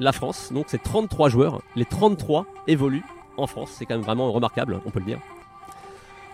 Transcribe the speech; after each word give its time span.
la 0.00 0.12
France. 0.12 0.52
Donc 0.52 0.66
c'est 0.68 0.82
33 0.82 1.28
joueurs. 1.28 1.60
Les 1.74 1.84
33 1.84 2.46
évoluent 2.66 3.04
en 3.36 3.46
France. 3.46 3.70
C'est 3.72 3.86
quand 3.86 3.94
même 3.94 4.04
vraiment 4.04 4.32
remarquable, 4.32 4.80
on 4.84 4.90
peut 4.90 5.00
le 5.00 5.06
dire. 5.06 5.18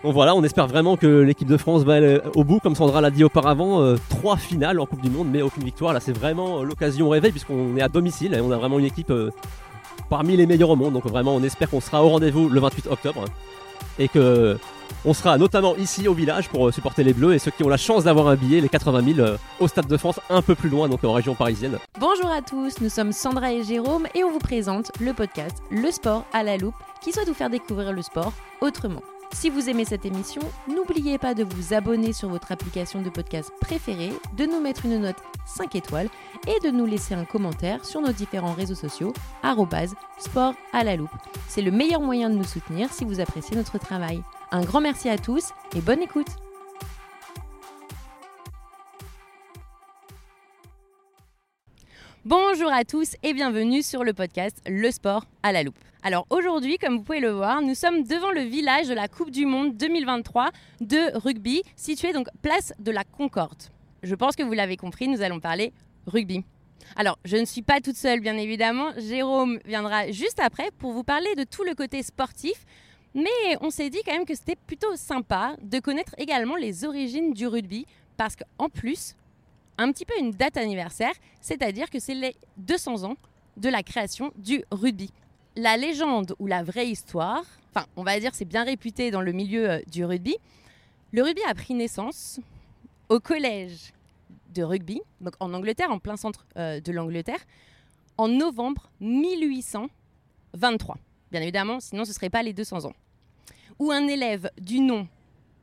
Donc 0.03 0.13
voilà, 0.13 0.35
on 0.35 0.43
espère 0.43 0.67
vraiment 0.67 0.97
que 0.97 1.07
l'équipe 1.07 1.47
de 1.47 1.55
France 1.55 1.83
va 1.83 1.93
aller 1.93 2.19
au 2.35 2.43
bout, 2.43 2.59
comme 2.59 2.75
Sandra 2.75 2.99
l'a 2.99 3.09
dit 3.09 3.23
auparavant, 3.23 3.81
euh, 3.81 3.95
trois 4.09 4.35
finales 4.35 4.81
en 4.81 4.85
Coupe 4.85 5.01
du 5.01 5.09
Monde, 5.09 5.29
mais 5.31 5.41
aucune 5.41 5.63
victoire. 5.63 5.93
Là, 5.93 6.01
c'est 6.01 6.11
vraiment 6.11 6.59
euh, 6.59 6.63
l'occasion 6.63 7.07
rêvée 7.07 7.31
puisqu'on 7.31 7.77
est 7.77 7.81
à 7.81 7.87
domicile 7.87 8.33
et 8.33 8.41
on 8.41 8.51
a 8.51 8.57
vraiment 8.57 8.79
une 8.79 8.85
équipe 8.85 9.11
euh, 9.11 9.29
parmi 10.09 10.35
les 10.35 10.45
meilleurs 10.45 10.71
au 10.71 10.75
monde. 10.75 10.93
Donc 10.93 11.05
vraiment, 11.05 11.33
on 11.33 11.41
espère 11.41 11.69
qu'on 11.69 11.79
sera 11.79 12.03
au 12.03 12.09
rendez-vous 12.09 12.49
le 12.49 12.59
28 12.59 12.87
octobre 12.87 13.23
et 13.97 14.09
que 14.09 14.57
on 15.05 15.13
sera 15.13 15.37
notamment 15.37 15.75
ici 15.75 16.07
au 16.07 16.13
village 16.13 16.49
pour 16.49 16.73
supporter 16.73 17.03
les 17.03 17.13
Bleus 17.13 17.33
et 17.33 17.39
ceux 17.39 17.51
qui 17.51 17.63
ont 17.63 17.69
la 17.69 17.77
chance 17.77 18.03
d'avoir 18.05 18.27
un 18.27 18.35
billet, 18.35 18.61
les 18.61 18.69
80 18.69 19.13
000 19.15 19.27
au 19.59 19.67
Stade 19.67 19.87
de 19.87 19.97
France, 19.97 20.19
un 20.29 20.41
peu 20.41 20.55
plus 20.55 20.69
loin, 20.69 20.87
donc 20.87 21.03
en 21.03 21.13
région 21.13 21.35
parisienne. 21.35 21.77
Bonjour 21.99 22.29
à 22.29 22.41
tous, 22.41 22.79
nous 22.81 22.89
sommes 22.89 23.11
Sandra 23.11 23.51
et 23.51 23.63
Jérôme 23.63 24.07
et 24.15 24.23
on 24.23 24.31
vous 24.31 24.39
présente 24.39 24.91
le 24.99 25.13
podcast 25.13 25.57
Le 25.69 25.91
Sport 25.91 26.25
à 26.33 26.43
la 26.43 26.57
loupe 26.57 26.75
qui 27.01 27.11
souhaite 27.11 27.27
vous 27.27 27.33
faire 27.33 27.49
découvrir 27.49 27.91
le 27.91 28.01
sport 28.01 28.33
autrement. 28.61 29.01
Si 29.33 29.49
vous 29.49 29.67
aimez 29.67 29.83
cette 29.83 30.05
émission, 30.05 30.41
n'oubliez 30.67 31.17
pas 31.17 31.33
de 31.33 31.43
vous 31.43 31.73
abonner 31.73 32.13
sur 32.13 32.29
votre 32.29 32.51
application 32.51 33.01
de 33.01 33.09
podcast 33.09 33.51
préférée, 33.59 34.13
de 34.37 34.45
nous 34.45 34.61
mettre 34.61 34.85
une 34.85 34.99
note 34.99 35.17
5 35.47 35.75
étoiles 35.75 36.07
et 36.47 36.65
de 36.65 36.71
nous 36.71 36.85
laisser 36.85 37.15
un 37.15 37.25
commentaire 37.25 37.83
sur 37.83 37.99
nos 37.99 38.11
différents 38.11 38.53
réseaux 38.53 38.75
sociaux 38.75 39.11
sport 40.19 40.53
à 40.71 40.83
la 40.83 40.95
loupe. 40.95 41.09
C'est 41.47 41.63
le 41.63 41.71
meilleur 41.71 42.01
moyen 42.01 42.29
de 42.29 42.35
nous 42.35 42.43
soutenir 42.43 42.93
si 42.93 43.05
vous 43.05 43.19
appréciez 43.19 43.57
notre 43.57 43.79
travail. 43.79 44.21
Un 44.55 44.61
grand 44.61 44.81
merci 44.81 45.09
à 45.09 45.17
tous 45.17 45.49
et 45.75 45.81
bonne 45.81 46.03
écoute 46.03 46.27
Bonjour 52.23 52.71
à 52.71 52.85
tous 52.85 53.15
et 53.23 53.33
bienvenue 53.33 53.81
sur 53.81 54.03
le 54.03 54.13
podcast 54.13 54.61
Le 54.67 54.91
sport 54.91 55.25
à 55.41 55.53
la 55.53 55.63
loupe. 55.63 55.79
Alors 56.03 56.27
aujourd'hui, 56.29 56.77
comme 56.77 56.97
vous 56.97 57.03
pouvez 57.03 57.19
le 57.19 57.31
voir, 57.31 57.63
nous 57.63 57.73
sommes 57.73 58.03
devant 58.03 58.29
le 58.29 58.41
village 58.41 58.87
de 58.87 58.93
la 58.93 59.07
Coupe 59.07 59.31
du 59.31 59.47
Monde 59.47 59.75
2023 59.75 60.51
de 60.81 61.17
rugby, 61.17 61.63
situé 61.75 62.13
donc 62.13 62.27
place 62.43 62.73
de 62.77 62.91
la 62.91 63.03
Concorde. 63.03 63.63
Je 64.03 64.13
pense 64.13 64.35
que 64.35 64.43
vous 64.43 64.53
l'avez 64.53 64.77
compris, 64.77 65.07
nous 65.07 65.23
allons 65.23 65.39
parler 65.39 65.73
rugby. 66.05 66.43
Alors, 66.95 67.17
je 67.25 67.37
ne 67.37 67.45
suis 67.45 67.63
pas 67.63 67.79
toute 67.79 67.95
seule, 67.95 68.19
bien 68.19 68.37
évidemment. 68.37 68.91
Jérôme 68.97 69.57
viendra 69.65 70.11
juste 70.11 70.39
après 70.39 70.69
pour 70.77 70.91
vous 70.91 71.03
parler 71.03 71.33
de 71.35 71.43
tout 71.43 71.63
le 71.63 71.73
côté 71.73 72.03
sportif. 72.03 72.65
Mais 73.15 73.57
on 73.61 73.69
s'est 73.69 73.89
dit 73.89 74.01
quand 74.05 74.13
même 74.13 74.25
que 74.25 74.35
c'était 74.35 74.55
plutôt 74.55 74.95
sympa 74.95 75.55
de 75.61 75.79
connaître 75.79 76.15
également 76.17 76.55
les 76.55 76.83
origines 76.83 77.33
du 77.33 77.45
rugby, 77.47 77.85
parce 78.17 78.35
qu'en 78.35 78.69
plus, 78.69 79.15
un 79.77 79.91
petit 79.91 80.05
peu 80.05 80.17
une 80.19 80.31
date 80.31 80.57
anniversaire, 80.57 81.13
c'est-à-dire 81.41 81.89
que 81.89 81.99
c'est 81.99 82.15
les 82.15 82.35
200 82.57 83.03
ans 83.03 83.15
de 83.57 83.69
la 83.69 83.83
création 83.83 84.31
du 84.37 84.63
rugby. 84.71 85.11
La 85.55 85.77
légende 85.77 86.35
ou 86.39 86.47
la 86.47 86.63
vraie 86.63 86.87
histoire, 86.87 87.43
enfin 87.69 87.85
on 87.95 88.03
va 88.03 88.19
dire 88.19 88.33
c'est 88.33 88.45
bien 88.45 88.63
réputé 88.63 89.11
dans 89.11 89.21
le 89.21 89.31
milieu 89.31 89.69
euh, 89.69 89.79
du 89.91 90.03
rugby, 90.05 90.35
le 91.11 91.21
rugby 91.21 91.43
a 91.47 91.53
pris 91.53 91.75
naissance 91.75 92.39
au 93.09 93.19
collège 93.19 93.93
de 94.55 94.63
rugby, 94.63 95.01
donc 95.21 95.35
en 95.39 95.53
Angleterre, 95.53 95.91
en 95.91 95.99
plein 95.99 96.17
centre 96.17 96.47
euh, 96.57 96.79
de 96.79 96.91
l'Angleterre, 96.91 97.45
en 98.17 98.27
novembre 98.27 98.89
1823. 98.99 100.97
Bien 101.31 101.41
évidemment, 101.41 101.79
sinon 101.79 102.05
ce 102.05 102.09
ne 102.09 102.13
serait 102.13 102.31
pas 102.31 102.41
les 102.41 102.53
200 102.53 102.85
ans. 102.85 102.93
Où 103.79 103.91
un 103.91 104.07
élève 104.07 104.49
du 104.59 104.79
nom 104.79 105.07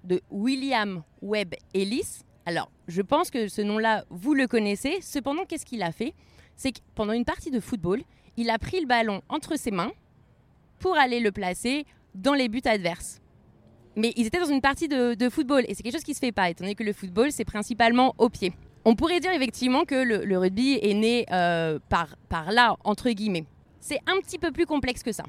de 0.05 0.21
William 0.31 1.03
Webb 1.23 1.55
Ellis 1.75 2.23
alors, 2.47 2.71
je 2.89 3.03
pense 3.03 3.31
que 3.31 3.49
ce 3.49 3.61
nom-là, 3.63 4.05
vous 4.11 4.35
le 4.35 4.49
connaissez. 4.49 4.99
Cependant, 5.03 5.45
qu'est-ce 5.45 5.67
qu'il 5.67 5.83
a 5.83 5.93
fait? 5.93 6.15
C'est 6.57 6.73
que 6.73 6.81
pendant 6.95 7.13
une 7.13 7.25
partie 7.25 7.51
de 7.51 7.61
football, 7.61 8.03
il 8.37 8.51
a 8.51 8.59
pris 8.59 8.81
le 8.81 8.87
ballon 8.87 9.23
entre 9.29 9.57
ses 9.57 9.71
mains 9.71 9.93
pour 10.79 10.97
aller 10.97 11.21
le 11.21 11.31
placer 11.31 11.85
dans 12.15 12.35
les 12.35 12.49
buts 12.49 12.63
adverses. 12.65 13.21
Mais 13.95 14.13
ils 14.17 14.27
étaient 14.27 14.41
dans 14.41 14.47
une 14.47 14.61
partie 14.63 14.89
de, 14.89 15.29
football 15.31 15.65
et 15.69 15.75
c'est 15.75 15.83
quelque 15.83 15.93
chose 15.93 16.03
qui 16.03 16.15
se 16.15 16.19
fait 16.21 16.33
pas, 16.33 16.49
étant 16.51 16.65
donné 16.65 16.75
que 16.75 16.83
le 16.83 16.93
football, 16.93 17.31
c'est 17.31 17.45
principalement 17.45 18.15
au 18.19 18.29
pied. 18.29 18.53
On 18.85 18.97
pourrait 18.97 19.21
dire 19.21 19.33
effectivement 19.33 19.85
que 19.85 19.95
le, 19.95 20.39
rugby 20.39 20.79
est 20.81 20.95
né 20.95 21.27
euh, 21.31 21.79
par 21.89 22.51
là, 22.51 22.77
entre 22.83 23.11
guillemets. 23.11 23.45
C'est 23.79 24.01
un 24.07 24.19
petit 24.21 24.39
peu 24.39 24.51
plus 24.53 24.67
complexe 24.67 25.03
que 25.03 25.13
ça. 25.13 25.25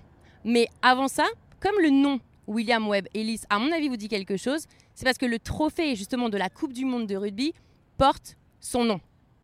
Mais 0.46 0.68
avant 0.82 1.08
ça, 1.08 1.26
comme 1.60 1.76
le 1.82 1.90
nom 1.90 2.20
William 2.48 2.88
Webb 2.88 3.08
Ellis, 3.14 3.42
à 3.50 3.60
mon 3.60 3.72
avis, 3.72 3.88
vous 3.88 3.98
dit 3.98 4.08
quelque 4.08 4.38
chose, 4.38 4.66
c'est 4.94 5.06
parce 5.06 5.18
que 5.18 5.26
le 5.26 5.40
trophée 5.40 5.96
justement 5.96 6.30
de 6.30 6.38
la 6.38 6.50
Coupe 6.50 6.74
du 6.74 6.86
Monde 6.86 7.08
de 7.08 7.16
rugby 7.16 7.54
porte 7.98 8.38
son 8.60 8.84
nom. 8.84 9.00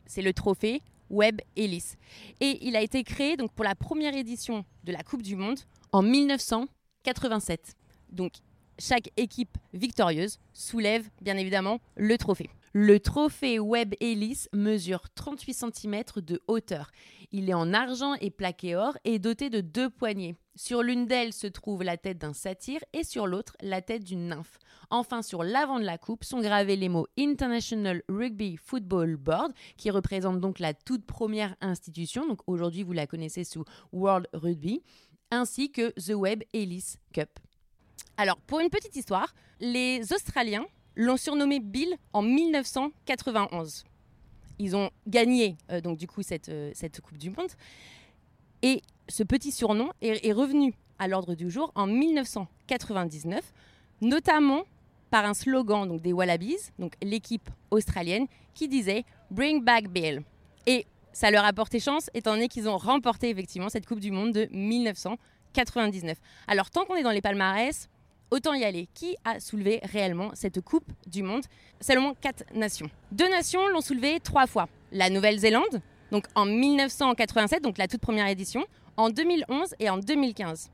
C'est 0.06 0.22
le 0.22 0.34
trophée 0.34 0.81
Webb 1.09 1.41
Ellis. 1.56 1.96
Et 2.41 2.66
il 2.66 2.75
a 2.75 2.81
été 2.81 3.03
créé 3.03 3.38
pour 3.38 3.66
la 3.66 3.75
première 3.75 4.16
édition 4.16 4.66
de 4.84 4.91
la 4.91 5.03
Coupe 5.03 5.22
du 5.22 5.35
Monde 5.35 5.59
en 5.91 6.02
1987. 6.02 7.75
Donc 8.12 8.34
chaque 8.80 9.09
équipe 9.18 9.58
victorieuse 9.74 10.38
soulève 10.53 11.09
bien 11.22 11.38
évidemment 11.38 11.79
le 11.96 12.18
trophée. 12.18 12.50
Le 12.79 12.99
trophée 12.99 13.57
Webb 13.57 13.95
Ellis 14.01 14.45
mesure 14.53 15.09
38 15.15 15.53
cm 15.73 16.03
de 16.17 16.43
hauteur. 16.45 16.91
Il 17.31 17.49
est 17.49 17.55
en 17.55 17.73
argent 17.73 18.13
et 18.21 18.29
plaqué 18.29 18.75
or 18.75 18.95
et 19.03 19.17
doté 19.17 19.49
de 19.49 19.61
deux 19.61 19.89
poignées. 19.89 20.35
Sur 20.55 20.83
l'une 20.83 21.07
d'elles 21.07 21.33
se 21.33 21.47
trouve 21.47 21.81
la 21.81 21.97
tête 21.97 22.19
d'un 22.19 22.33
satyre 22.33 22.81
et 22.93 23.03
sur 23.03 23.25
l'autre 23.25 23.57
la 23.61 23.81
tête 23.81 24.03
d'une 24.03 24.27
nymphe. 24.27 24.59
Enfin, 24.91 25.23
sur 25.23 25.43
l'avant 25.43 25.79
de 25.79 25.85
la 25.85 25.97
coupe 25.97 26.23
sont 26.23 26.39
gravés 26.39 26.75
les 26.75 26.87
mots 26.87 27.07
International 27.17 28.03
Rugby 28.09 28.57
Football 28.57 29.16
Board, 29.16 29.53
qui 29.75 29.89
représente 29.89 30.39
donc 30.39 30.59
la 30.59 30.75
toute 30.75 31.03
première 31.03 31.55
institution. 31.61 32.27
Donc 32.27 32.41
aujourd'hui, 32.45 32.83
vous 32.83 32.93
la 32.93 33.07
connaissez 33.07 33.43
sous 33.43 33.66
World 33.91 34.27
Rugby, 34.33 34.83
ainsi 35.31 35.71
que 35.71 35.89
The 35.99 36.13
Webb 36.13 36.43
Ellis 36.53 36.97
Cup. 37.11 37.39
Alors, 38.17 38.37
pour 38.41 38.59
une 38.59 38.69
petite 38.69 38.95
histoire, 38.95 39.33
les 39.59 40.13
Australiens 40.13 40.67
l'ont 40.97 41.16
surnommé 41.16 41.59
Bill 41.59 41.96
en 42.12 42.22
1991. 42.22 43.85
Ils 44.59 44.75
ont 44.75 44.90
gagné 45.06 45.56
euh, 45.72 45.80
donc 45.80 45.97
du 45.97 46.08
coup 46.08 46.24
cette, 46.24 46.50
euh, 46.50 46.72
cette 46.74 47.00
Coupe 47.00 47.18
du 47.18 47.30
Monde. 47.30 47.52
Et 48.63 48.81
ce 49.08 49.24
petit 49.24 49.52
surnom 49.52 49.91
est, 50.02 50.31
revenu 50.34 50.74
à 51.00 51.08
l'ordre 51.08 51.35
du 51.35 51.50
jour 51.50 51.72
en 51.75 51.85
1999, 51.85 53.53
notamment 54.02 54.63
par 55.12 55.25
un 55.25 55.35
slogan 55.35 55.88
donc, 55.88 56.02
des 56.02 56.12
Wallabies, 56.12 56.72
donc 56.80 56.94
l'équipe 57.03 57.50
australienne, 57.69 58.25
qui 58.56 58.68
disait 58.68 59.06
Bring 59.29 59.64
back 59.64 59.90
Bill. 59.90 60.24
Et 60.66 60.88
ça 61.14 61.29
leur 61.29 61.46
a 61.46 61.53
porté 61.53 61.79
chance, 61.79 62.09
étant 62.16 62.34
donné 62.34 62.47
qu'ils 62.47 62.68
ont 62.68 62.78
remporté 62.78 63.29
effectivement 63.29 63.69
cette 63.69 63.85
Coupe 63.85 64.00
du 64.00 64.12
Monde 64.12 64.34
de 64.34 64.47
1999. 64.52 66.18
Alors, 66.47 66.72
tant 66.72 66.85
qu'on 66.85 66.96
est 66.96 67.03
dans 67.03 67.12
les 67.12 67.22
palmarès, 67.22 67.88
autant 68.31 68.53
y 68.53 68.63
aller. 68.63 68.88
Qui 68.93 69.15
a 69.23 69.39
soulevé 69.39 69.79
réellement 69.83 70.31
cette 70.33 70.61
Coupe 70.61 70.91
du 71.05 71.23
Monde? 71.23 71.43
Seulement 71.81 72.13
quatre 72.13 72.43
nations. 72.53 72.89
Deux 73.11 73.29
nations 73.29 73.67
l'ont 73.67 73.81
soulevé 73.81 74.19
trois 74.19 74.47
fois. 74.47 74.67
La 74.91 75.09
Nouvelle-Zélande, 75.09 75.81
donc 76.11 76.25
en 76.35 76.45
1987, 76.45 77.63
donc 77.63 77.77
la 77.77 77.87
toute 77.87 78.01
première 78.01 78.27
édition, 78.27 78.66
en 78.95 79.09
2011 79.09 79.75
et 79.79 79.89
en 79.89 79.97
2015. 79.97 80.69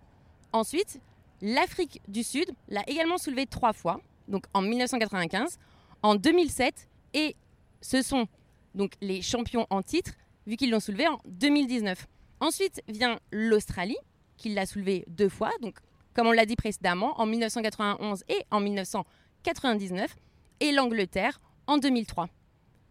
Ensuite, 0.51 0.99
l'Afrique 1.41 2.01
du 2.07 2.23
Sud 2.23 2.51
l'a 2.69 2.83
également 2.87 3.17
soulevé 3.17 3.45
trois 3.45 3.73
fois, 3.73 3.99
donc 4.27 4.45
en 4.53 4.61
1995, 4.61 5.57
en 6.01 6.15
2007 6.15 6.87
et 7.13 7.35
ce 7.81 8.01
sont 8.01 8.27
donc 8.75 8.93
les 9.01 9.21
champions 9.21 9.67
en 9.69 9.81
titre, 9.81 10.11
vu 10.47 10.55
qu'ils 10.55 10.71
l'ont 10.71 10.79
soulevé 10.79 11.07
en 11.07 11.19
2019. 11.25 12.07
Ensuite 12.39 12.81
vient 12.87 13.19
l'Australie, 13.31 13.97
qui 14.37 14.49
l'a 14.53 14.65
soulevé 14.65 15.05
deux 15.07 15.29
fois, 15.29 15.51
donc 15.61 15.77
comme 16.13 16.27
on 16.27 16.31
l'a 16.31 16.45
dit 16.45 16.55
précédemment, 16.55 17.19
en 17.19 17.25
1991 17.25 18.23
et 18.29 18.43
en 18.51 18.59
1999, 18.59 20.15
et 20.59 20.71
l'Angleterre 20.71 21.39
en 21.67 21.77
2003. 21.77 22.29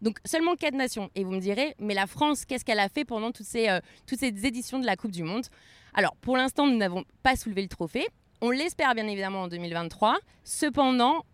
Donc 0.02 0.18
seulement 0.24 0.56
quatre 0.56 0.74
nations. 0.74 1.10
Et 1.14 1.24
vous 1.24 1.30
me 1.30 1.40
direz, 1.40 1.74
mais 1.78 1.94
la 1.94 2.06
France, 2.06 2.44
qu'est-ce 2.44 2.64
qu'elle 2.64 2.80
a 2.80 2.88
fait 2.88 3.04
pendant 3.04 3.30
toutes 3.30 3.46
ces, 3.46 3.68
euh, 3.68 3.80
toutes 4.06 4.18
ces 4.18 4.46
éditions 4.46 4.78
de 4.80 4.86
la 4.86 4.96
Coupe 4.96 5.12
du 5.12 5.22
Monde? 5.22 5.46
Alors 5.94 6.16
pour 6.16 6.36
l'instant, 6.36 6.66
nous 6.66 6.76
n'avons 6.76 7.04
pas 7.22 7.36
soulevé 7.36 7.62
le 7.62 7.68
trophée. 7.68 8.08
On 8.40 8.50
l'espère 8.50 8.94
bien 8.94 9.06
évidemment 9.06 9.42
en 9.42 9.48
2023. 9.48 10.18
Cependant, 10.42 11.24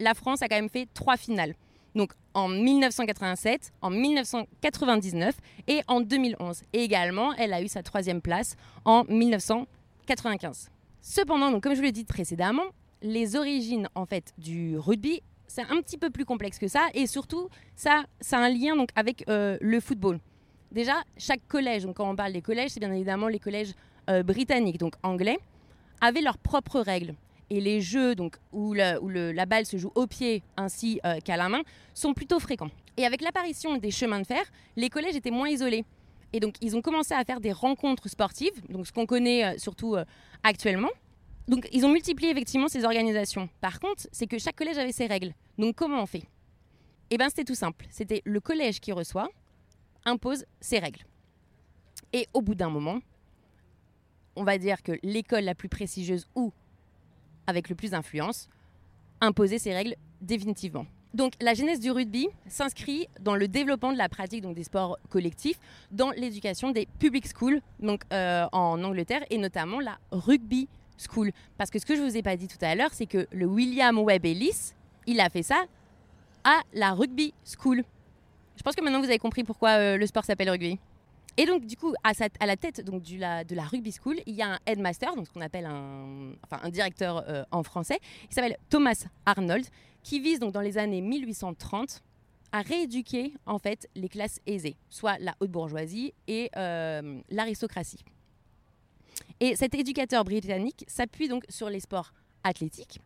la 0.00 0.14
France 0.14 0.40
a 0.42 0.48
quand 0.48 0.56
même 0.56 0.70
fait 0.70 0.88
trois 0.94 1.18
finales. 1.18 1.54
Donc 1.94 2.12
en 2.32 2.48
1987, 2.48 3.72
en 3.82 3.90
1999 3.90 5.34
et 5.68 5.82
en 5.86 6.00
2011. 6.00 6.62
Et 6.72 6.82
également, 6.82 7.34
elle 7.34 7.52
a 7.52 7.60
eu 7.60 7.68
sa 7.68 7.82
troisième 7.82 8.22
place 8.22 8.56
en 8.84 9.04
1995. 9.04 10.70
Cependant, 11.06 11.50
donc, 11.50 11.62
comme 11.62 11.74
je 11.74 11.80
vous 11.80 11.84
l'ai 11.84 11.92
dit 11.92 12.06
précédemment, 12.06 12.62
les 13.02 13.36
origines 13.36 13.90
en 13.94 14.06
fait 14.06 14.32
du 14.38 14.78
rugby, 14.78 15.20
c'est 15.46 15.60
un 15.60 15.82
petit 15.82 15.98
peu 15.98 16.08
plus 16.08 16.24
complexe 16.24 16.58
que 16.58 16.66
ça, 16.66 16.88
et 16.94 17.06
surtout, 17.06 17.50
ça, 17.76 18.04
a 18.32 18.36
un 18.38 18.48
lien 18.48 18.74
donc 18.74 18.88
avec 18.96 19.22
euh, 19.28 19.58
le 19.60 19.80
football. 19.80 20.18
Déjà, 20.72 20.94
chaque 21.18 21.46
collège, 21.46 21.84
donc 21.84 21.96
quand 21.96 22.10
on 22.10 22.16
parle 22.16 22.32
des 22.32 22.40
collèges, 22.40 22.70
c'est 22.70 22.80
bien 22.80 22.90
évidemment 22.90 23.28
les 23.28 23.38
collèges 23.38 23.74
euh, 24.08 24.22
britanniques, 24.22 24.78
donc 24.78 24.94
anglais, 25.02 25.38
avaient 26.00 26.22
leurs 26.22 26.38
propres 26.38 26.80
règles. 26.80 27.14
Et 27.50 27.60
les 27.60 27.82
jeux 27.82 28.14
donc, 28.14 28.36
où, 28.52 28.72
la 28.72 29.46
balle 29.46 29.66
se 29.66 29.76
joue 29.76 29.92
au 29.94 30.06
pied 30.06 30.42
ainsi 30.56 31.00
euh, 31.04 31.18
qu'à 31.22 31.36
la 31.36 31.50
main 31.50 31.60
sont 31.92 32.14
plutôt 32.14 32.40
fréquents. 32.40 32.70
Et 32.96 33.04
avec 33.04 33.20
l'apparition 33.20 33.76
des 33.76 33.90
chemins 33.90 34.20
de 34.20 34.26
fer, 34.26 34.42
les 34.76 34.88
collèges 34.88 35.16
étaient 35.16 35.30
moins 35.30 35.50
isolés. 35.50 35.84
Et 36.34 36.40
donc, 36.40 36.56
ils 36.60 36.76
ont 36.76 36.82
commencé 36.82 37.14
à 37.14 37.24
faire 37.24 37.40
des 37.40 37.52
rencontres 37.52 38.08
sportives, 38.08 38.60
donc 38.68 38.88
ce 38.88 38.92
qu'on 38.92 39.06
connaît 39.06 39.44
euh, 39.44 39.56
surtout 39.56 39.94
euh, 39.94 40.04
actuellement. 40.42 40.90
Donc, 41.46 41.68
ils 41.72 41.86
ont 41.86 41.92
multiplié 41.92 42.32
effectivement 42.32 42.66
ces 42.66 42.84
organisations. 42.84 43.48
Par 43.60 43.78
contre, 43.78 44.08
c'est 44.10 44.26
que 44.26 44.36
chaque 44.38 44.56
collège 44.56 44.76
avait 44.76 44.90
ses 44.90 45.06
règles. 45.06 45.32
Donc, 45.58 45.76
comment 45.76 46.02
on 46.02 46.06
fait? 46.06 46.24
Eh 47.10 47.18
bien, 47.18 47.28
c'était 47.28 47.44
tout 47.44 47.54
simple. 47.54 47.86
C'était 47.88 48.20
le 48.24 48.40
collège 48.40 48.80
qui 48.80 48.90
reçoit, 48.90 49.28
impose 50.04 50.44
ses 50.60 50.80
règles. 50.80 51.04
Et 52.12 52.26
au 52.34 52.42
bout 52.42 52.56
d'un 52.56 52.68
moment, 52.68 52.98
on 54.34 54.42
va 54.42 54.58
dire 54.58 54.82
que 54.82 54.98
l'école 55.04 55.44
la 55.44 55.54
plus 55.54 55.68
prestigieuse 55.68 56.26
ou 56.34 56.52
avec 57.46 57.68
le 57.68 57.76
plus 57.76 57.92
d'influence 57.92 58.48
imposait 59.20 59.60
ses 59.60 59.72
règles 59.72 59.94
définitivement. 60.20 60.86
Donc 61.14 61.34
la 61.40 61.54
genèse 61.54 61.78
du 61.78 61.92
rugby 61.92 62.28
s'inscrit 62.48 63.06
dans 63.20 63.36
le 63.36 63.46
développement 63.46 63.92
de 63.92 63.98
la 63.98 64.08
pratique 64.08 64.42
donc, 64.42 64.56
des 64.56 64.64
sports 64.64 64.98
collectifs 65.10 65.58
dans 65.92 66.10
l'éducation 66.10 66.72
des 66.72 66.88
public 66.98 67.26
schools 67.28 67.60
donc, 67.78 68.02
euh, 68.12 68.46
en 68.50 68.82
Angleterre 68.82 69.24
et 69.30 69.38
notamment 69.38 69.78
la 69.78 69.98
rugby 70.10 70.68
school. 70.98 71.30
Parce 71.56 71.70
que 71.70 71.78
ce 71.78 71.86
que 71.86 71.94
je 71.94 72.02
ne 72.02 72.08
vous 72.08 72.16
ai 72.16 72.22
pas 72.22 72.36
dit 72.36 72.48
tout 72.48 72.58
à 72.60 72.74
l'heure, 72.74 72.90
c'est 72.92 73.06
que 73.06 73.28
le 73.30 73.46
William 73.46 73.96
Webb 73.96 74.26
Ellis, 74.26 74.72
il 75.06 75.20
a 75.20 75.30
fait 75.30 75.44
ça 75.44 75.64
à 76.42 76.60
la 76.72 76.92
rugby 76.92 77.32
school. 77.44 77.84
Je 78.56 78.62
pense 78.62 78.74
que 78.74 78.82
maintenant 78.82 79.00
vous 79.00 79.06
avez 79.06 79.18
compris 79.18 79.44
pourquoi 79.44 79.70
euh, 79.70 79.96
le 79.96 80.06
sport 80.06 80.24
s'appelle 80.24 80.50
rugby. 80.50 80.80
Et 81.36 81.46
donc, 81.46 81.66
du 81.66 81.76
coup, 81.76 81.92
à, 82.04 82.12
la 82.46 82.56
tête 82.56 82.84
donc, 82.84 83.02
la, 83.18 83.42
de 83.42 83.56
la 83.56 83.64
rugby 83.64 83.90
school, 83.92 84.16
il 84.26 84.34
y 84.34 84.42
a 84.42 84.54
un 84.54 84.58
headmaster, 84.66 85.14
donc 85.16 85.26
ce 85.26 85.32
qu'on 85.32 85.40
appelle 85.40 85.66
un, 85.66 86.32
enfin, 86.44 86.60
un 86.62 86.70
directeur 86.70 87.24
euh, 87.28 87.44
en 87.50 87.64
français, 87.64 87.98
qui 88.28 88.34
s'appelle 88.34 88.56
Thomas 88.70 89.06
Arnold, 89.26 89.66
qui 90.04 90.20
vise 90.20 90.38
donc 90.38 90.52
dans 90.52 90.60
les 90.60 90.78
années 90.78 91.00
1830 91.00 92.02
à 92.52 92.60
rééduquer 92.62 93.32
en 93.46 93.58
fait 93.58 93.88
les 93.96 94.08
classes 94.08 94.38
aisées, 94.46 94.76
soit 94.88 95.18
la 95.18 95.34
haute 95.40 95.50
bourgeoisie 95.50 96.12
et 96.28 96.50
euh, 96.56 97.20
l'aristocratie. 97.30 98.04
Et 99.40 99.56
cet 99.56 99.74
éducateur 99.74 100.22
britannique 100.22 100.84
s'appuie 100.86 101.26
donc 101.26 101.44
sur 101.48 101.68
les 101.68 101.80
sports 101.80 102.12
athlétiques, 102.44 103.00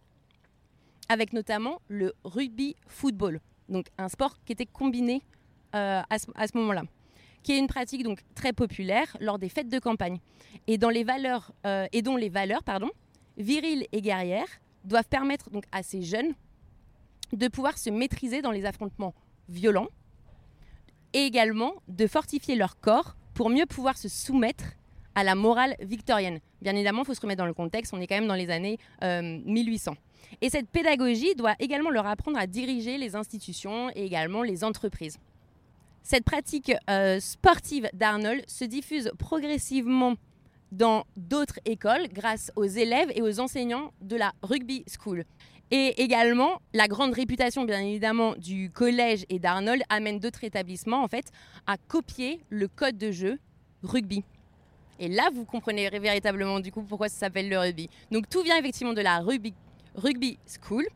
avec 1.08 1.32
notamment 1.32 1.80
le 1.88 2.12
rugby 2.24 2.76
football, 2.86 3.40
donc 3.70 3.86
un 3.96 4.08
sport 4.08 4.36
qui 4.44 4.52
était 4.52 4.66
combiné 4.66 5.22
euh, 5.74 6.02
à 6.10 6.18
ce, 6.18 6.58
moment-là 6.58 6.82
qui 7.42 7.52
est 7.52 7.58
une 7.58 7.68
pratique 7.68 8.02
donc 8.02 8.20
très 8.34 8.52
populaire 8.52 9.16
lors 9.20 9.38
des 9.38 9.48
fêtes 9.48 9.68
de 9.68 9.78
campagne 9.78 10.18
et, 10.66 10.78
euh, 10.82 11.86
et 11.92 12.02
dont 12.02 12.16
les 12.16 12.28
valeurs 12.28 12.62
pardon, 12.64 12.90
viriles 13.36 13.86
et 13.92 14.02
guerrières 14.02 14.48
doivent 14.84 15.08
permettre 15.08 15.50
donc 15.50 15.64
à 15.70 15.82
ces 15.82 16.02
jeunes 16.02 16.34
de 17.32 17.48
pouvoir 17.48 17.78
se 17.78 17.90
maîtriser 17.90 18.42
dans 18.42 18.50
les 18.50 18.64
affrontements 18.64 19.14
violents 19.48 19.88
et 21.12 21.20
également 21.20 21.74
de 21.88 22.06
fortifier 22.06 22.54
leur 22.54 22.78
corps 22.80 23.16
pour 23.34 23.50
mieux 23.50 23.66
pouvoir 23.66 23.96
se 23.96 24.08
soumettre 24.08 24.64
à 25.14 25.24
la 25.24 25.34
morale 25.34 25.74
victorienne. 25.80 26.40
Bien 26.62 26.74
évidemment, 26.74 27.02
il 27.02 27.06
faut 27.06 27.14
se 27.14 27.20
remettre 27.20 27.38
dans 27.38 27.46
le 27.46 27.54
contexte, 27.54 27.92
on 27.92 28.00
est 28.00 28.06
quand 28.06 28.16
même 28.16 28.28
dans 28.28 28.34
les 28.34 28.50
années 28.50 28.78
1800. 29.02 29.92
Euh, 29.92 29.94
et 30.40 30.50
cette 30.50 30.68
pédagogie 30.68 31.34
doit 31.34 31.54
également 31.58 31.90
leur 31.90 32.06
apprendre 32.06 32.38
à 32.38 32.46
diriger 32.46 32.98
les 32.98 33.16
institutions 33.16 33.90
et 33.94 34.04
également 34.04 34.42
les 34.42 34.64
entreprises. 34.64 35.18
Cette 36.02 36.24
pratique 36.24 36.72
euh, 36.88 37.20
sportive 37.20 37.88
d'Arnold 37.92 38.42
se 38.48 38.64
diffuse 38.64 39.10
progressivement 39.18 40.14
dans 40.72 41.04
d'autres 41.16 41.58
écoles 41.64 42.08
grâce 42.12 42.52
aux 42.56 42.64
élèves 42.64 43.10
et 43.14 43.22
aux 43.22 43.40
enseignants 43.40 43.92
de 44.00 44.16
la 44.16 44.32
rugby 44.42 44.84
school. 44.86 45.24
Et 45.70 46.02
également, 46.02 46.62
la 46.72 46.88
grande 46.88 47.12
réputation, 47.12 47.64
bien 47.64 47.80
évidemment, 47.80 48.34
du 48.36 48.70
collège 48.70 49.26
et 49.28 49.38
d'Arnold 49.38 49.82
amène 49.90 50.18
d'autres 50.18 50.44
établissements, 50.44 51.02
en 51.02 51.08
fait, 51.08 51.26
à 51.66 51.76
copier 51.76 52.40
le 52.48 52.68
code 52.68 52.96
de 52.96 53.10
jeu 53.10 53.38
rugby. 53.82 54.24
Et 54.98 55.08
là, 55.08 55.28
vous 55.32 55.44
comprenez 55.44 55.88
véritablement, 55.90 56.58
du 56.60 56.72
coup, 56.72 56.82
pourquoi 56.82 57.08
ça 57.08 57.18
s'appelle 57.18 57.50
le 57.50 57.58
rugby. 57.58 57.90
Donc, 58.10 58.28
tout 58.30 58.42
vient 58.42 58.56
effectivement 58.56 58.94
de 58.94 59.02
la 59.02 59.20
rugby, 59.20 60.38
school 60.46 60.86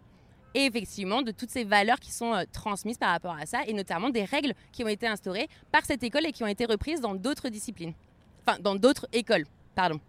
et 0.55 0.65
effectivement 0.65 1.23
de 1.23 1.33
toutes 1.33 1.51
ces 1.51 1.65
valeurs 1.65 2.01
qui 2.01 2.13
sont 2.13 2.35
euh, 2.35 2.45
transmises 2.53 2.99
par 2.99 3.11
rapport 3.11 3.35
à 3.35 3.47
ça, 3.47 3.61
et 3.67 3.73
notamment 3.73 4.11
des 4.11 4.25
règles 4.25 4.55
qui 4.71 4.85
ont 4.85 4.89
été 4.89 5.07
instaurées 5.07 5.49
par 5.71 5.85
cette 5.85 6.03
école 6.03 6.27
et 6.27 6.33
qui 6.33 6.45
ont 6.45 6.49
été 6.49 6.65
reprises 6.65 7.01
dans 7.01 7.15
d'autres 7.15 7.49
disciplines. 7.49 7.95
Enfin, 8.47 8.59
dans 8.61 8.75
d'autres 8.75 9.07
écoles, 9.13 9.45
pardon. 9.75 10.01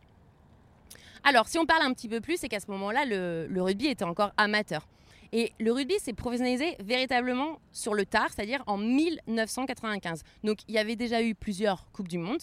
Alors, 1.26 1.48
si 1.48 1.58
on 1.58 1.66
parle 1.66 1.84
un 1.84 1.94
petit 1.94 2.10
peu 2.10 2.20
plus, 2.20 2.38
c'est 2.38 2.50
qu'à 2.50 2.60
ce 2.60 2.70
moment-là, 2.72 3.06
le, 3.06 3.62
rugby 3.62 3.88
était 3.88 4.04
encore 4.04 4.32
amateur. 4.36 4.88
Et 5.32 5.54
le 5.60 5.72
rugby 5.72 5.96
s'est 6.00 6.14
professionnalisé 6.14 6.76
véritablement 6.80 7.60
sur 7.72 7.94
le 7.94 8.06
tard, 8.06 8.30
c'est-à-dire 8.34 8.62
en 8.68 8.78
1995. 8.78 10.22
Donc 10.44 10.60
il 10.68 10.76
y 10.76 10.78
avait 10.78 10.96
déjà 10.96 11.24
eu 11.24 11.34
plusieurs 11.34 11.90
Coupes 11.92 12.08
du 12.08 12.20
Monde. 12.20 12.42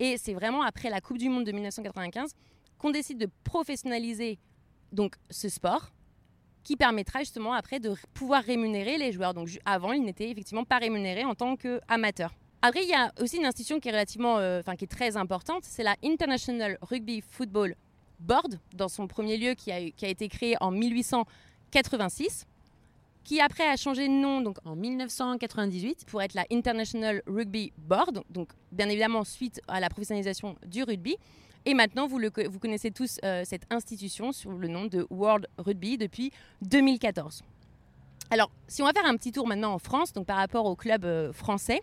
Et 0.00 0.16
c'est 0.16 0.34
vraiment 0.34 0.62
après 0.62 0.90
la 0.90 1.00
Coupe 1.00 1.18
du 1.18 1.28
Monde 1.28 1.44
de 1.44 1.52
1995 1.52 2.34
qu'on 2.78 2.90
décide 2.90 3.18
de 3.18 3.28
professionnaliser 3.44 4.40
donc, 4.90 5.14
ce 5.30 5.48
sport 5.48 5.92
qui 6.64 6.76
permettra 6.76 7.20
justement 7.20 7.52
après 7.52 7.80
de 7.80 7.94
pouvoir 8.12 8.42
rémunérer 8.42 8.98
les 8.98 9.12
joueurs. 9.12 9.34
Donc 9.34 9.48
avant, 9.64 9.92
ils 9.92 10.02
n'étaient 10.02 10.30
effectivement 10.30 10.64
pas 10.64 10.78
rémunérés 10.78 11.24
en 11.24 11.34
tant 11.34 11.56
qu'amateurs. 11.56 12.34
Après, 12.60 12.82
il 12.82 12.88
y 12.88 12.94
a 12.94 13.12
aussi 13.20 13.38
une 13.38 13.46
institution 13.46 13.80
qui 13.80 13.88
est 13.88 13.92
relativement, 13.92 14.38
euh, 14.38 14.60
enfin 14.60 14.76
qui 14.76 14.84
est 14.84 14.88
très 14.88 15.16
importante, 15.16 15.64
c'est 15.64 15.82
la 15.82 15.96
International 16.04 16.78
Rugby 16.82 17.20
Football 17.20 17.74
Board, 18.22 18.58
dans 18.74 18.88
son 18.88 19.06
premier 19.06 19.36
lieu 19.36 19.54
qui 19.54 19.72
a, 19.72 19.90
qui 19.90 20.04
a 20.04 20.08
été 20.08 20.28
créé 20.28 20.56
en 20.60 20.70
1886 20.70 22.46
qui 23.24 23.40
après 23.40 23.68
a 23.68 23.76
changé 23.76 24.08
de 24.08 24.12
nom 24.12 24.40
donc 24.40 24.58
en 24.64 24.74
1998 24.74 26.04
pour 26.06 26.22
être 26.22 26.34
la 26.34 26.44
International 26.50 27.22
Rugby 27.26 27.72
Board, 27.78 28.22
donc 28.30 28.50
bien 28.72 28.88
évidemment 28.88 29.24
suite 29.24 29.60
à 29.68 29.80
la 29.80 29.88
professionnalisation 29.88 30.56
du 30.66 30.82
rugby. 30.82 31.16
Et 31.64 31.74
maintenant, 31.74 32.08
vous, 32.08 32.18
le, 32.18 32.32
vous 32.50 32.58
connaissez 32.58 32.90
tous 32.90 33.18
euh, 33.24 33.44
cette 33.44 33.72
institution 33.72 34.32
sous 34.32 34.50
le 34.50 34.66
nom 34.66 34.86
de 34.86 35.06
World 35.10 35.46
Rugby 35.58 35.96
depuis 35.96 36.32
2014. 36.62 37.42
Alors, 38.30 38.50
si 38.66 38.82
on 38.82 38.86
va 38.86 38.92
faire 38.92 39.06
un 39.06 39.16
petit 39.16 39.30
tour 39.30 39.46
maintenant 39.46 39.72
en 39.74 39.78
France, 39.78 40.12
donc 40.12 40.26
par 40.26 40.38
rapport 40.38 40.66
au 40.66 40.74
club 40.74 41.04
euh, 41.04 41.32
français, 41.32 41.82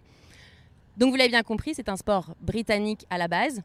donc 0.97 1.11
vous 1.11 1.15
l'avez 1.15 1.29
bien 1.29 1.43
compris, 1.43 1.73
c'est 1.75 1.87
un 1.87 1.95
sport 1.95 2.35
britannique 2.41 3.05
à 3.09 3.17
la 3.17 3.29
base. 3.29 3.61